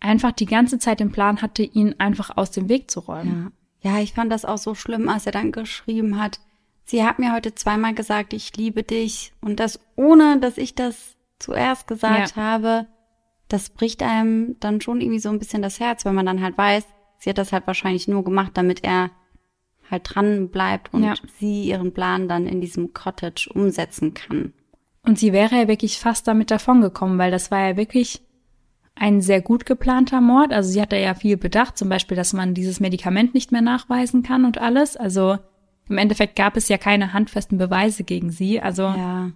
[0.00, 3.52] einfach die ganze Zeit den Plan hatte, ihn einfach aus dem Weg zu räumen.
[3.82, 3.92] Ja.
[3.92, 6.40] ja, ich fand das auch so schlimm, als er dann geschrieben hat,
[6.84, 11.16] sie hat mir heute zweimal gesagt, ich liebe dich und das ohne, dass ich das
[11.38, 12.42] zuerst gesagt ja.
[12.42, 12.86] habe,
[13.48, 16.56] das bricht einem dann schon irgendwie so ein bisschen das Herz, wenn man dann halt
[16.56, 16.86] weiß,
[17.18, 19.10] sie hat das halt wahrscheinlich nur gemacht, damit er
[19.90, 21.14] halt dran bleibt und ja.
[21.38, 24.52] sie ihren Plan dann in diesem Cottage umsetzen kann.
[25.02, 28.20] Und sie wäre ja wirklich fast damit davongekommen, weil das war ja wirklich
[28.98, 30.52] ein sehr gut geplanter Mord.
[30.52, 33.62] Also sie hat da ja viel bedacht, zum Beispiel, dass man dieses Medikament nicht mehr
[33.62, 34.96] nachweisen kann und alles.
[34.96, 35.38] Also
[35.88, 38.60] im Endeffekt gab es ja keine handfesten Beweise gegen sie.
[38.60, 39.30] Also ja.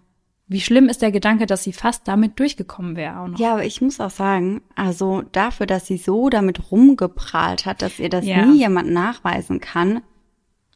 [0.48, 3.32] wie schlimm ist der Gedanke, dass sie fast damit durchgekommen wäre?
[3.36, 7.98] Ja, aber ich muss auch sagen, also dafür, dass sie so damit rumgeprahlt hat, dass
[7.98, 8.44] ihr das ja.
[8.44, 10.02] nie jemand nachweisen kann,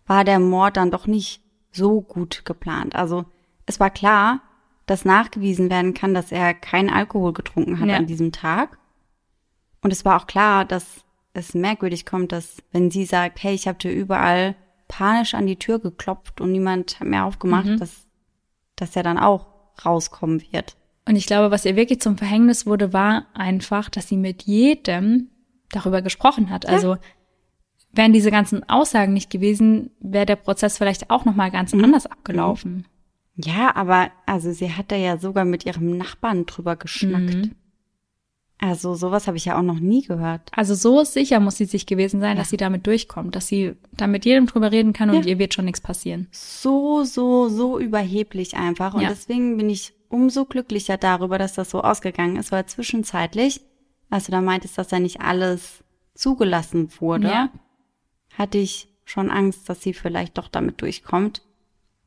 [0.06, 2.94] war der Mord dann doch nicht so gut geplant.
[2.94, 3.24] Also
[3.66, 4.40] es war klar,
[4.86, 7.96] dass nachgewiesen werden kann, dass er keinen Alkohol getrunken hat ja.
[7.96, 8.78] an diesem Tag.
[9.82, 13.68] Und es war auch klar, dass es merkwürdig kommt, dass wenn sie sagt, hey, ich
[13.68, 14.54] habe dir überall
[14.88, 17.78] panisch an die Tür geklopft und niemand hat mehr aufgemacht, mhm.
[17.78, 18.06] dass,
[18.76, 19.46] dass er dann auch
[19.84, 20.76] rauskommen wird.
[21.08, 25.28] Und ich glaube, was ihr wirklich zum Verhängnis wurde, war einfach, dass sie mit jedem
[25.70, 26.66] darüber gesprochen hat.
[26.66, 26.96] Also
[27.92, 31.84] wären diese ganzen Aussagen nicht gewesen, wäre der Prozess vielleicht auch noch mal ganz Mhm.
[31.84, 32.86] anders abgelaufen.
[33.36, 37.34] Ja, aber also sie hat da ja sogar mit ihrem Nachbarn drüber geschnackt.
[37.34, 37.50] Mhm.
[38.58, 40.50] Also sowas habe ich ja auch noch nie gehört.
[40.52, 44.06] Also so sicher muss sie sich gewesen sein, dass sie damit durchkommt, dass sie da
[44.06, 45.30] mit jedem drüber reden kann und Ja.
[45.32, 46.26] ihr wird schon nichts passieren.
[46.30, 48.94] So, so, so überheblich einfach.
[48.94, 49.10] Und Ja.
[49.10, 53.60] deswegen bin ich umso glücklicher darüber, dass das so ausgegangen ist, weil zwischenzeitlich,
[54.08, 55.84] als du da meintest, dass ja nicht alles
[56.14, 57.50] zugelassen wurde, Ja.
[58.38, 61.42] hatte ich schon Angst, dass sie vielleicht doch damit durchkommt.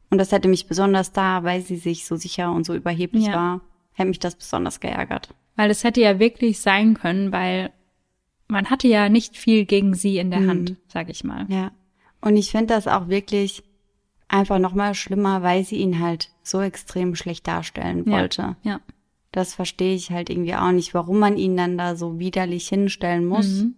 [0.09, 3.33] Und das hätte mich besonders da, weil sie sich so sicher und so überheblich Ja.
[3.33, 3.61] war,
[3.93, 5.33] hätte mich das besonders geärgert.
[5.55, 7.71] Weil es hätte ja wirklich sein können, weil
[8.47, 10.49] man hatte ja nicht viel gegen sie in der Mhm.
[10.49, 11.45] Hand, sag ich mal.
[11.49, 11.71] Ja.
[12.21, 13.63] Und ich finde das auch wirklich
[14.27, 18.55] einfach nochmal schlimmer, weil sie ihn halt so extrem schlecht darstellen wollte.
[18.63, 18.79] Ja.
[19.31, 23.25] Das verstehe ich halt irgendwie auch nicht, warum man ihn dann da so widerlich hinstellen
[23.25, 23.47] muss.
[23.47, 23.75] Mhm.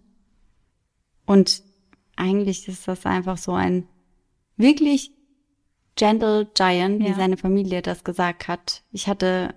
[1.26, 1.62] Und
[2.16, 3.86] eigentlich ist das einfach so ein
[4.56, 5.12] wirklich
[5.96, 7.14] gentle giant, wie Ja.
[7.14, 8.82] seine Familie das gesagt hat.
[8.92, 9.54] Ich hatte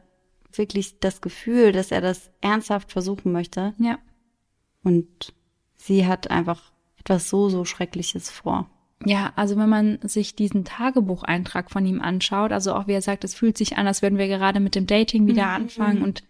[0.52, 3.74] wirklich das Gefühl, dass er das ernsthaft versuchen möchte.
[3.78, 4.00] Ja.
[4.84, 5.34] Und
[5.76, 8.70] sie hat einfach etwas so, so Schreckliches vor.
[9.06, 13.24] Ja, also wenn man sich diesen Tagebucheintrag von ihm anschaut, also auch wie er sagt,
[13.24, 16.24] es fühlt sich an, als würden wir gerade mit dem Dating wieder anfangen und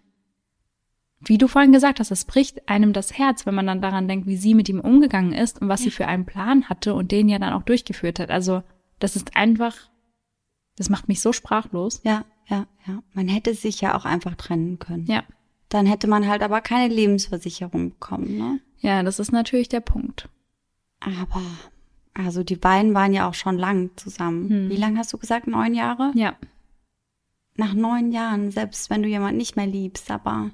[1.21, 4.27] wie du vorhin gesagt hast, es bricht einem das Herz, wenn man dann daran denkt,
[4.27, 7.29] wie sie mit ihm umgegangen ist und was sie für einen Plan hatte und den
[7.29, 8.29] ja dann auch durchgeführt hat.
[8.29, 8.61] Also
[8.99, 9.75] das ist einfach,
[10.75, 12.01] das macht mich so sprachlos.
[12.03, 13.01] Ja, ja, ja.
[13.13, 15.05] Man hätte sich ja auch einfach trennen können.
[15.07, 15.23] Ja,
[15.69, 18.59] Dann hätte man halt aber keine Lebensversicherung bekommen, ne?
[18.79, 20.29] ja, das ist natürlich der Punkt.
[20.99, 21.41] Aber,
[22.13, 24.49] also die beiden waren ja auch schon lang zusammen.
[24.49, 24.69] Hm.
[24.69, 25.47] Wie lange hast du gesagt?
[25.47, 26.11] Neun Jahre?
[26.15, 26.35] Ja,
[27.55, 30.51] Nach neun Jahren, selbst wenn du jemanden nicht mehr liebst, aber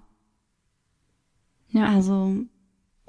[1.69, 1.85] ja.
[1.87, 2.35] also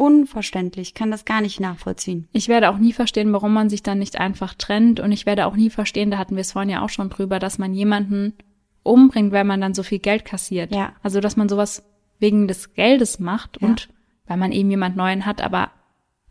[0.02, 2.28] unverständlich, kann das gar nicht nachvollziehen.
[2.32, 5.00] Ich werde auch nie verstehen, warum man sich dann nicht einfach trennt.
[5.00, 7.38] Und ich werde auch nie verstehen, da hatten wir es vorhin ja auch schon drüber,
[7.38, 8.34] dass man jemanden
[8.82, 10.74] umbringt, weil man dann so viel Geld kassiert.
[10.74, 10.92] Ja.
[11.02, 11.84] Also, dass man sowas
[12.18, 13.68] wegen des Geldes macht Ja.
[13.68, 13.88] und
[14.26, 15.40] weil man eben jemand Neuen hat.
[15.42, 15.70] Aber,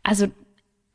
[0.03, 0.27] also,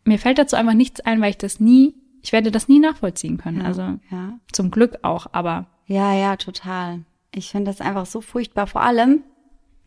[0.05, 3.39] mir fällt dazu einfach nichts ein, weil ich das nie, ich werde das nie nachvollziehen
[3.39, 3.63] können.
[3.63, 4.39] Also, Ja.
[4.53, 7.05] zum Glück auch, aber Ja, ja, total.
[7.33, 9.23] Ich finde das einfach so furchtbar, vor allem,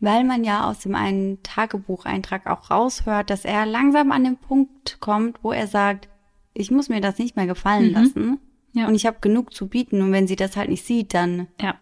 [0.00, 4.98] weil man ja aus dem einen Tagebucheintrag auch raushört, dass er langsam an den Punkt
[5.00, 6.08] kommt, wo er sagt,
[6.54, 8.38] ich muss mir das nicht mehr gefallen lassen Mhm.
[8.72, 8.86] Ja.
[8.86, 11.74] und ich habe genug zu bieten und wenn sie das halt nicht sieht, dann ja,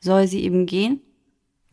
[0.00, 1.00] soll sie eben gehen.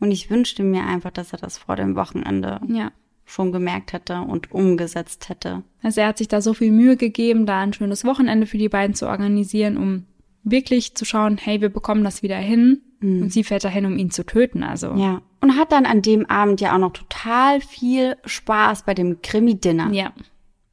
[0.00, 2.90] Und ich wünschte mir einfach, dass er das vor dem Wochenende ja.
[3.24, 5.62] schon gemerkt hätte und umgesetzt hätte.
[5.82, 8.68] Also er hat sich da so viel Mühe gegeben, da ein schönes Wochenende für die
[8.68, 10.06] beiden zu organisieren, um
[10.44, 12.80] wirklich zu schauen, hey, wir bekommen das wieder hin.
[13.02, 14.62] Und sie fährt dahin, um ihn zu töten.
[14.62, 15.20] Also Ja.
[15.42, 19.90] Und hat dann an dem Abend ja auch noch total viel Spaß bei dem Krimi-Dinner.
[19.92, 20.12] ja,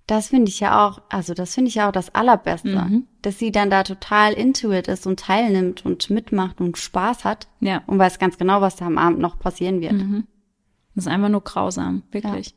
[0.08, 3.08] Das finde ich ja auch, also das finde ich ja auch das Allerbeste, Mhm.
[3.22, 7.48] dass sie dann da total into it ist und teilnimmt und mitmacht und Spaß hat
[7.60, 7.82] ja.
[7.88, 9.94] und weiß ganz genau, was da am Abend noch passieren wird.
[10.96, 12.56] Das ist einfach nur grausam, wirklich.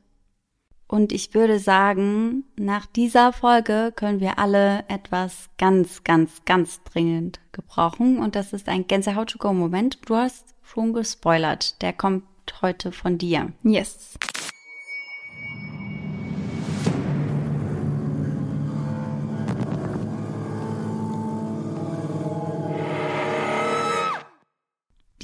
[0.95, 7.41] Und ich würde sagen, nach dieser Folge können wir alle etwas ganz, ganz, ganz dringend
[7.51, 8.21] gebrauchen.
[8.21, 9.99] Und das ist ein Gänsehaut-to-go-Moment.
[10.07, 11.83] Du hast schon gespoilert.
[11.83, 12.23] Der kommt
[12.63, 13.53] heute von dir.
[13.65, 14.17] Yes.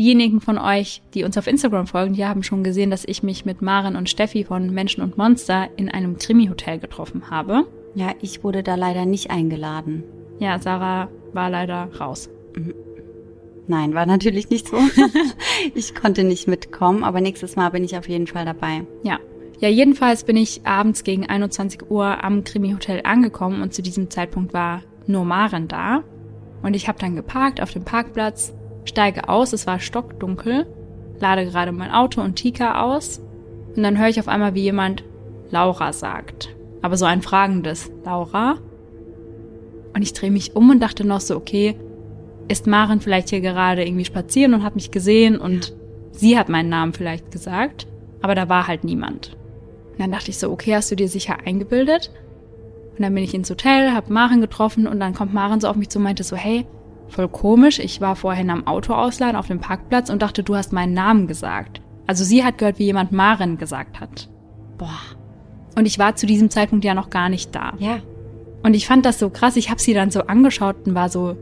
[0.00, 3.44] Diejenigen von euch, die uns auf Instagram folgen, die haben schon gesehen, dass ich mich
[3.44, 7.66] mit Maren und Steffi von Menschen und Monster in einem Krimi-Hotel getroffen habe.
[7.94, 10.04] Ja, ich wurde da leider nicht eingeladen.
[10.38, 12.30] Ja, Sarah war leider raus.
[13.66, 14.78] Nein, war natürlich nicht so.
[15.74, 18.86] ich konnte nicht mitkommen, aber nächstes Mal bin ich auf jeden Fall dabei.
[19.02, 19.18] Ja.
[19.58, 24.54] Ja, jedenfalls bin ich abends gegen 21 Uhr am Krimi-Hotel angekommen und zu diesem Zeitpunkt
[24.54, 26.04] war nur Maren da.
[26.62, 30.66] Und ich habe dann geparkt auf dem Parkplatz, steige aus, es war stockdunkel,
[31.20, 33.20] lade gerade mein Auto und Tika aus
[33.76, 35.04] und dann höre ich auf einmal, wie jemand
[35.50, 36.54] Laura sagt.
[36.82, 38.58] Aber so ein fragendes Laura.
[39.94, 41.76] Und ich drehe mich um und dachte noch so, okay,
[42.48, 45.74] ist Maren vielleicht hier gerade irgendwie spazieren und hat mich gesehen und
[46.12, 47.86] sie hat meinen Namen vielleicht gesagt,
[48.22, 49.36] aber da war halt niemand.
[49.92, 52.10] Und dann dachte ich so, okay, hast du dir sicher eingebildet?
[52.92, 55.76] Und dann bin ich ins Hotel, hab Maren getroffen und dann kommt Maren so auf
[55.76, 56.66] mich zu und meinte so, hey,
[57.10, 60.72] voll komisch, ich war vorhin am Auto ausladen auf dem Parkplatz und dachte, du hast
[60.72, 61.80] meinen Namen gesagt.
[62.06, 64.28] Also sie hat gehört, wie jemand Maren gesagt hat.
[64.78, 64.88] Boah,
[65.76, 67.74] Und ich war zu diesem Zeitpunkt ja noch gar nicht da.
[67.78, 67.98] ja.
[68.62, 71.34] Und ich fand das so krass, ich habe sie dann so angeschaut und war so,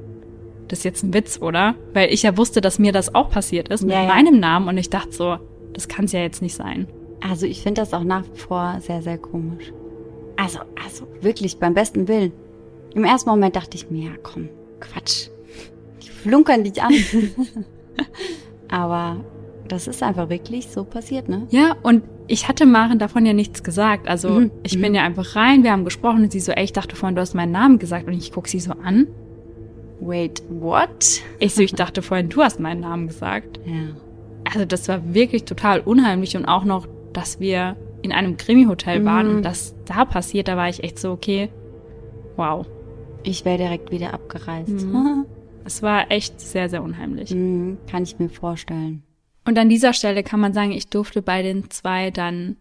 [0.68, 1.74] das ist jetzt ein Witz, oder?
[1.92, 4.06] Weil ich ja wusste, dass mir das auch passiert ist mit Ja, ja.
[4.08, 5.36] meinem Namen und ich dachte so,
[5.72, 6.86] das kann es ja jetzt nicht sein.
[7.20, 9.72] Also ich finde das auch nach wie vor sehr, sehr komisch.
[10.36, 12.30] Also, also wirklich beim besten Willen.
[12.94, 14.48] Im ersten Moment dachte ich mir, ja komm,
[14.78, 15.30] Quatsch.
[16.22, 16.92] Flunkern dich an.
[18.68, 19.16] Aber
[19.68, 21.46] das ist einfach wirklich so passiert, ne?
[21.50, 24.08] Ja, und ich hatte Maren davon ja nichts gesagt.
[24.08, 26.72] Also Mhm, ich bin ja einfach rein, wir haben gesprochen und sie so, ey, ich
[26.72, 29.06] dachte vorhin, du hast meinen Namen gesagt und ich guck sie so an.
[30.00, 31.20] Wait, what?
[31.38, 33.58] Ich so, ich dachte vorhin, du hast meinen Namen gesagt.
[33.64, 33.96] Ja.
[34.52, 39.28] Also das war wirklich total unheimlich und auch noch, dass wir in einem Krimi-Hotel waren
[39.28, 39.36] Mhm.
[39.36, 41.48] und das da passiert, da war ich echt so, okay,
[42.36, 42.64] wow.
[43.24, 44.68] Ich wäre direkt wieder abgereist.
[44.70, 45.26] Mhm.
[45.68, 47.30] Es war echt sehr, sehr unheimlich.
[47.30, 49.02] Mhm, kann ich mir vorstellen.
[49.44, 52.56] Und an dieser Stelle kann man sagen, ich durfte bei den zwei dann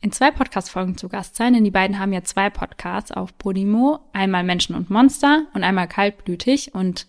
[0.00, 4.00] in zwei Podcast-Folgen zu Gast sein, denn die beiden haben ja zwei Podcasts auf Podimo.
[4.12, 6.74] Einmal Menschen und Monster und einmal Kaltblütig.
[6.74, 7.06] Und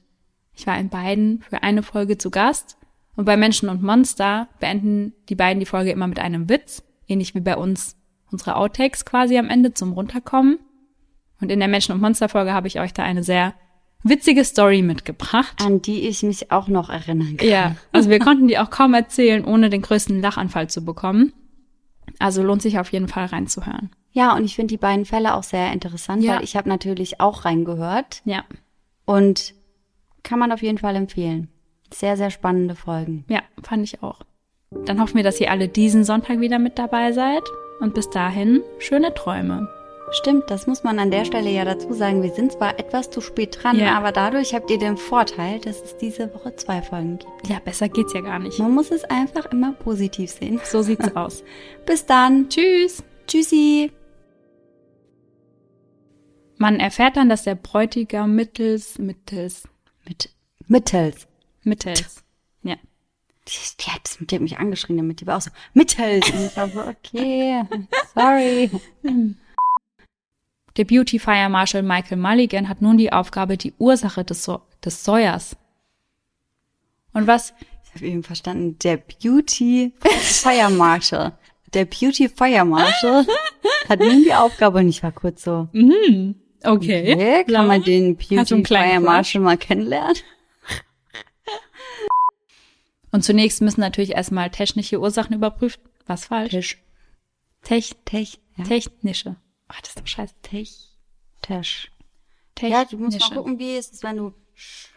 [0.54, 2.78] ich war in beiden für eine Folge zu Gast.
[3.16, 7.34] Und bei Menschen und Monster beenden die beiden die Folge immer mit einem Witz, ähnlich
[7.34, 7.96] wie bei uns
[8.32, 10.60] unsere Outtakes quasi am Ende zum Runterkommen.
[11.42, 13.56] Und in der Menschen- und Monster-Folge habe ich euch da eine sehr
[14.04, 15.56] witzige Story mitgebracht.
[15.64, 17.48] An die ich mich auch noch erinnern kann.
[17.48, 21.34] Ja, also wir konnten die auch kaum erzählen, ohne den größten Lachanfall zu bekommen.
[22.20, 23.90] Also lohnt sich auf jeden Fall reinzuhören.
[24.12, 26.36] Ja, und ich finde die beiden Fälle auch sehr interessant, Ja.
[26.38, 28.44] weil ich habe natürlich auch reingehört Ja,
[29.06, 29.54] und
[30.24, 31.50] kann man auf jeden Fall empfehlen.
[31.94, 33.26] Sehr, sehr spannende Folgen.
[33.30, 34.22] ja, fand ich auch.
[34.86, 37.44] Dann hoffen wir, dass ihr alle diesen Sonntag wieder mit dabei seid.
[37.80, 39.70] Und bis dahin, schöne Träume.
[40.12, 42.24] Stimmt, das muss man an der Stelle ja dazu sagen.
[42.24, 43.98] Wir sind zwar etwas zu spät dran, Ja.
[43.98, 47.48] aber dadurch habt ihr den Vorteil, dass es diese Woche zwei Folgen gibt.
[47.50, 48.58] Ja, besser geht's ja gar nicht.
[48.60, 50.62] Man muss es einfach immer positiv sehen.
[50.64, 51.44] So sieht's aus.
[51.86, 52.48] Bis dann.
[52.50, 53.04] Tschüss.
[53.28, 53.92] Tschüssi.
[56.56, 59.68] Man erfährt dann, dass der Bräutigam mittels, mittels,
[60.08, 60.30] Mit
[60.68, 61.28] mittels.
[61.64, 62.24] mittels,
[62.64, 62.76] ja.
[63.48, 65.20] Die, die, hat, die hat mich angeschrien damit.
[65.22, 66.28] Die war auch so, mittels.
[66.32, 67.64] Und ich war so, okay,
[68.16, 68.72] sorry.
[70.78, 75.04] Der Beauty Fire Marshal Michael Mulligan hat nun die Aufgabe, die Ursache des, so des
[75.04, 75.56] Säuers.
[77.14, 77.54] Und was
[77.84, 81.38] Ich habe eben verstanden, der Beauty Fire Marshal.
[81.74, 83.26] Der Beauty Fire Marshal
[83.90, 85.68] hat nun die Aufgabe und ich war kurz so,
[86.64, 87.14] Okay.
[87.14, 89.00] okay, kann man den Beauty Fire?
[89.00, 90.18] Marshal mal kennenlernen?
[93.12, 95.80] Und zunächst müssen natürlich erstmal technische Ursachen überprüft.
[96.06, 96.52] Was falsch?
[96.52, 96.78] Tisch.
[97.64, 98.40] Tech, Tech.
[98.58, 98.64] Ja.
[98.66, 99.38] technische.
[99.70, 100.34] Oh, das ist doch scheiße.
[100.42, 100.72] Tech.
[101.42, 101.92] Tisch.
[102.56, 102.74] Technische.
[102.82, 104.34] Ja, du musst mal gucken, wie es ist, wenn du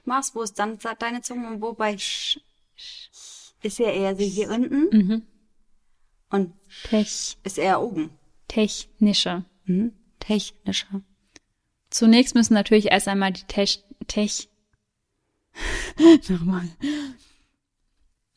[0.05, 4.97] machst, wo ist dann deine Zunge und wo bei ist ja eher so hier unten
[4.97, 5.23] Mhm.
[6.31, 6.55] und
[6.85, 8.11] Tech, ist eher oben.
[8.49, 9.45] technische.
[9.65, 9.93] Mhm.
[10.19, 11.03] Technischer.
[11.91, 14.49] Zunächst müssen natürlich erst einmal die Tech, Tech,
[16.29, 16.69] nochmal.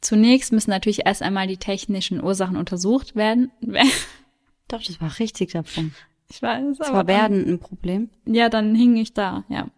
[0.02, 3.52] Zunächst müssen natürlich erst einmal die technischen Ursachen untersucht werden.
[4.68, 5.94] Doch, das war richtig davon.
[6.30, 8.10] Ich weiß, Das aber war werden ein Problem.
[8.26, 9.70] Ja, dann hing ich da, ja.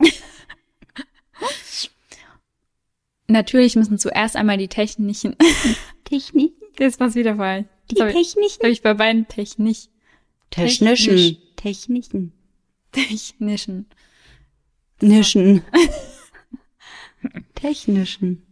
[3.28, 5.36] natürlich müssen zuerst einmal die technischen,
[6.04, 6.52] Technik.
[6.78, 7.66] jetzt war's wieder falsch.
[7.90, 8.82] Die Das habe ich, Techniken.
[8.82, 9.76] bei beiden Technik,
[10.50, 11.36] Technischen.
[11.56, 12.32] Techniken.
[12.92, 13.86] technischen.
[15.00, 15.62] Nischen.
[17.54, 18.42] Technischen.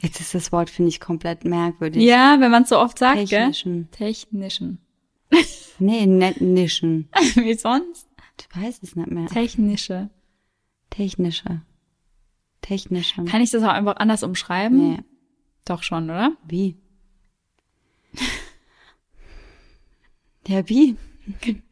[0.00, 2.02] Jetzt ist das Wort, finde ich, komplett merkwürdig.
[2.02, 3.88] Ja, wenn man so oft sagt, Technischen.
[3.90, 4.08] gell?
[4.12, 4.78] Technischen.
[5.78, 7.08] Nee, net nischen.
[7.34, 8.08] Wie sonst?
[8.40, 9.26] Ich weiß es nicht mehr.
[9.26, 10.10] Technische.
[10.90, 11.62] Technische.
[12.60, 13.24] Technische.
[13.24, 14.92] Kann ich das auch einfach anders umschreiben?
[14.92, 14.98] Nee.
[15.64, 16.36] Doch schon, oder?
[16.46, 16.76] Wie?
[20.46, 20.96] Ja, wie?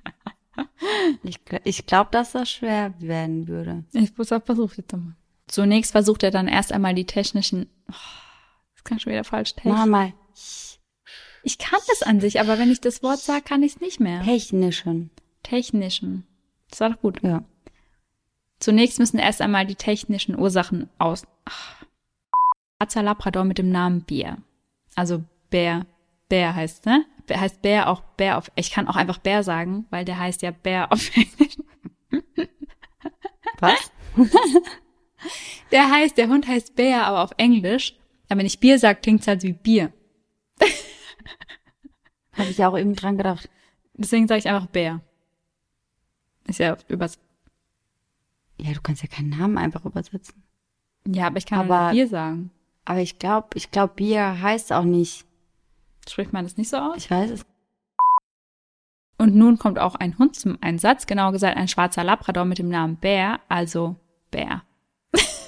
[1.23, 3.85] Ich, ich glaube, dass das schwer werden würde.
[3.93, 5.15] Ich muss auch versucht jetzt nochmal.
[5.47, 7.69] Zunächst versucht er dann erst einmal die technischen.
[7.89, 7.95] Oh,
[8.75, 9.55] das kann schon wieder falsch.
[9.55, 9.65] Tech.
[9.65, 10.13] Mach mal.
[11.43, 14.01] Ich kann das an sich, aber wenn ich das Wort sage, kann ich es nicht
[14.01, 14.23] mehr.
[14.23, 15.11] Technischen.
[15.43, 16.27] Technischen.
[16.71, 17.23] Das war doch gut.
[17.23, 17.43] Ja.
[18.61, 21.25] Zunächst müssen erst einmal die technischen Ursachen aus.
[21.45, 21.85] Ach.
[22.77, 24.39] Schwarzer Labrador mit dem Namen Bier.
[24.95, 25.87] Also Bär.
[26.29, 27.05] Bär heißt, ne?
[27.27, 28.51] Bär heißt Bär auch Bär auf.
[28.57, 31.57] Ich kann auch einfach Bär sagen, weil der heißt ja Bär auf Englisch.
[33.61, 33.93] Was?
[35.71, 37.95] Der heißt, der Hund heißt Bär, aber auf Englisch.
[38.29, 39.93] Aber wenn ich Bier sage, klingt's halt wie Bier.
[42.43, 43.49] Habe ich auch eben dran gedacht.
[43.95, 45.01] Deswegen sage ich einfach Bär.
[46.47, 47.19] Ist ja übers.
[48.61, 50.43] Ja, du kannst ja keinen Namen einfach übersetzen.
[51.07, 52.51] Ja, aber ich kann aber Bier sagen.
[52.85, 55.25] Aber ich glaube, ich glaube, Bier heißt auch nicht.
[56.09, 56.97] Spricht man das nicht so aus?
[56.97, 57.47] Ich weiß es.
[59.19, 62.69] Und nun kommt auch ein Hund zum Einsatz, genauer gesagt ein schwarzer Labrador mit dem
[62.69, 63.95] Namen Bär, also
[64.33, 64.65] Bär.
[65.13, 65.39] Was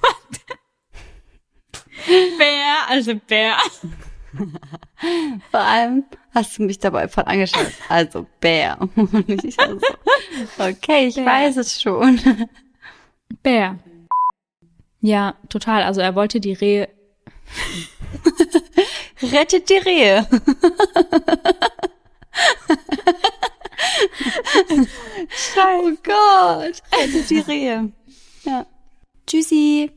[0.00, 0.40] war das?
[2.38, 3.56] Bär, Also Bär.
[5.50, 7.72] Vor allem hast du mich dabei voll angeschaut.
[7.88, 8.78] Also Bär.
[8.96, 9.80] Und ich also,
[10.58, 11.26] okay, ich Bär.
[11.26, 12.20] weiß es schon.
[13.42, 13.78] Bär.
[15.00, 15.82] Ja, total.
[15.82, 16.88] Also er wollte die Rehe.
[19.22, 20.26] Rettet die Rehe.
[25.28, 25.82] Scheiße.
[25.82, 26.82] Oh Gott.
[26.92, 27.92] Rettet die Rehe.
[28.44, 28.66] Ja.
[29.26, 29.90] Tschüssi.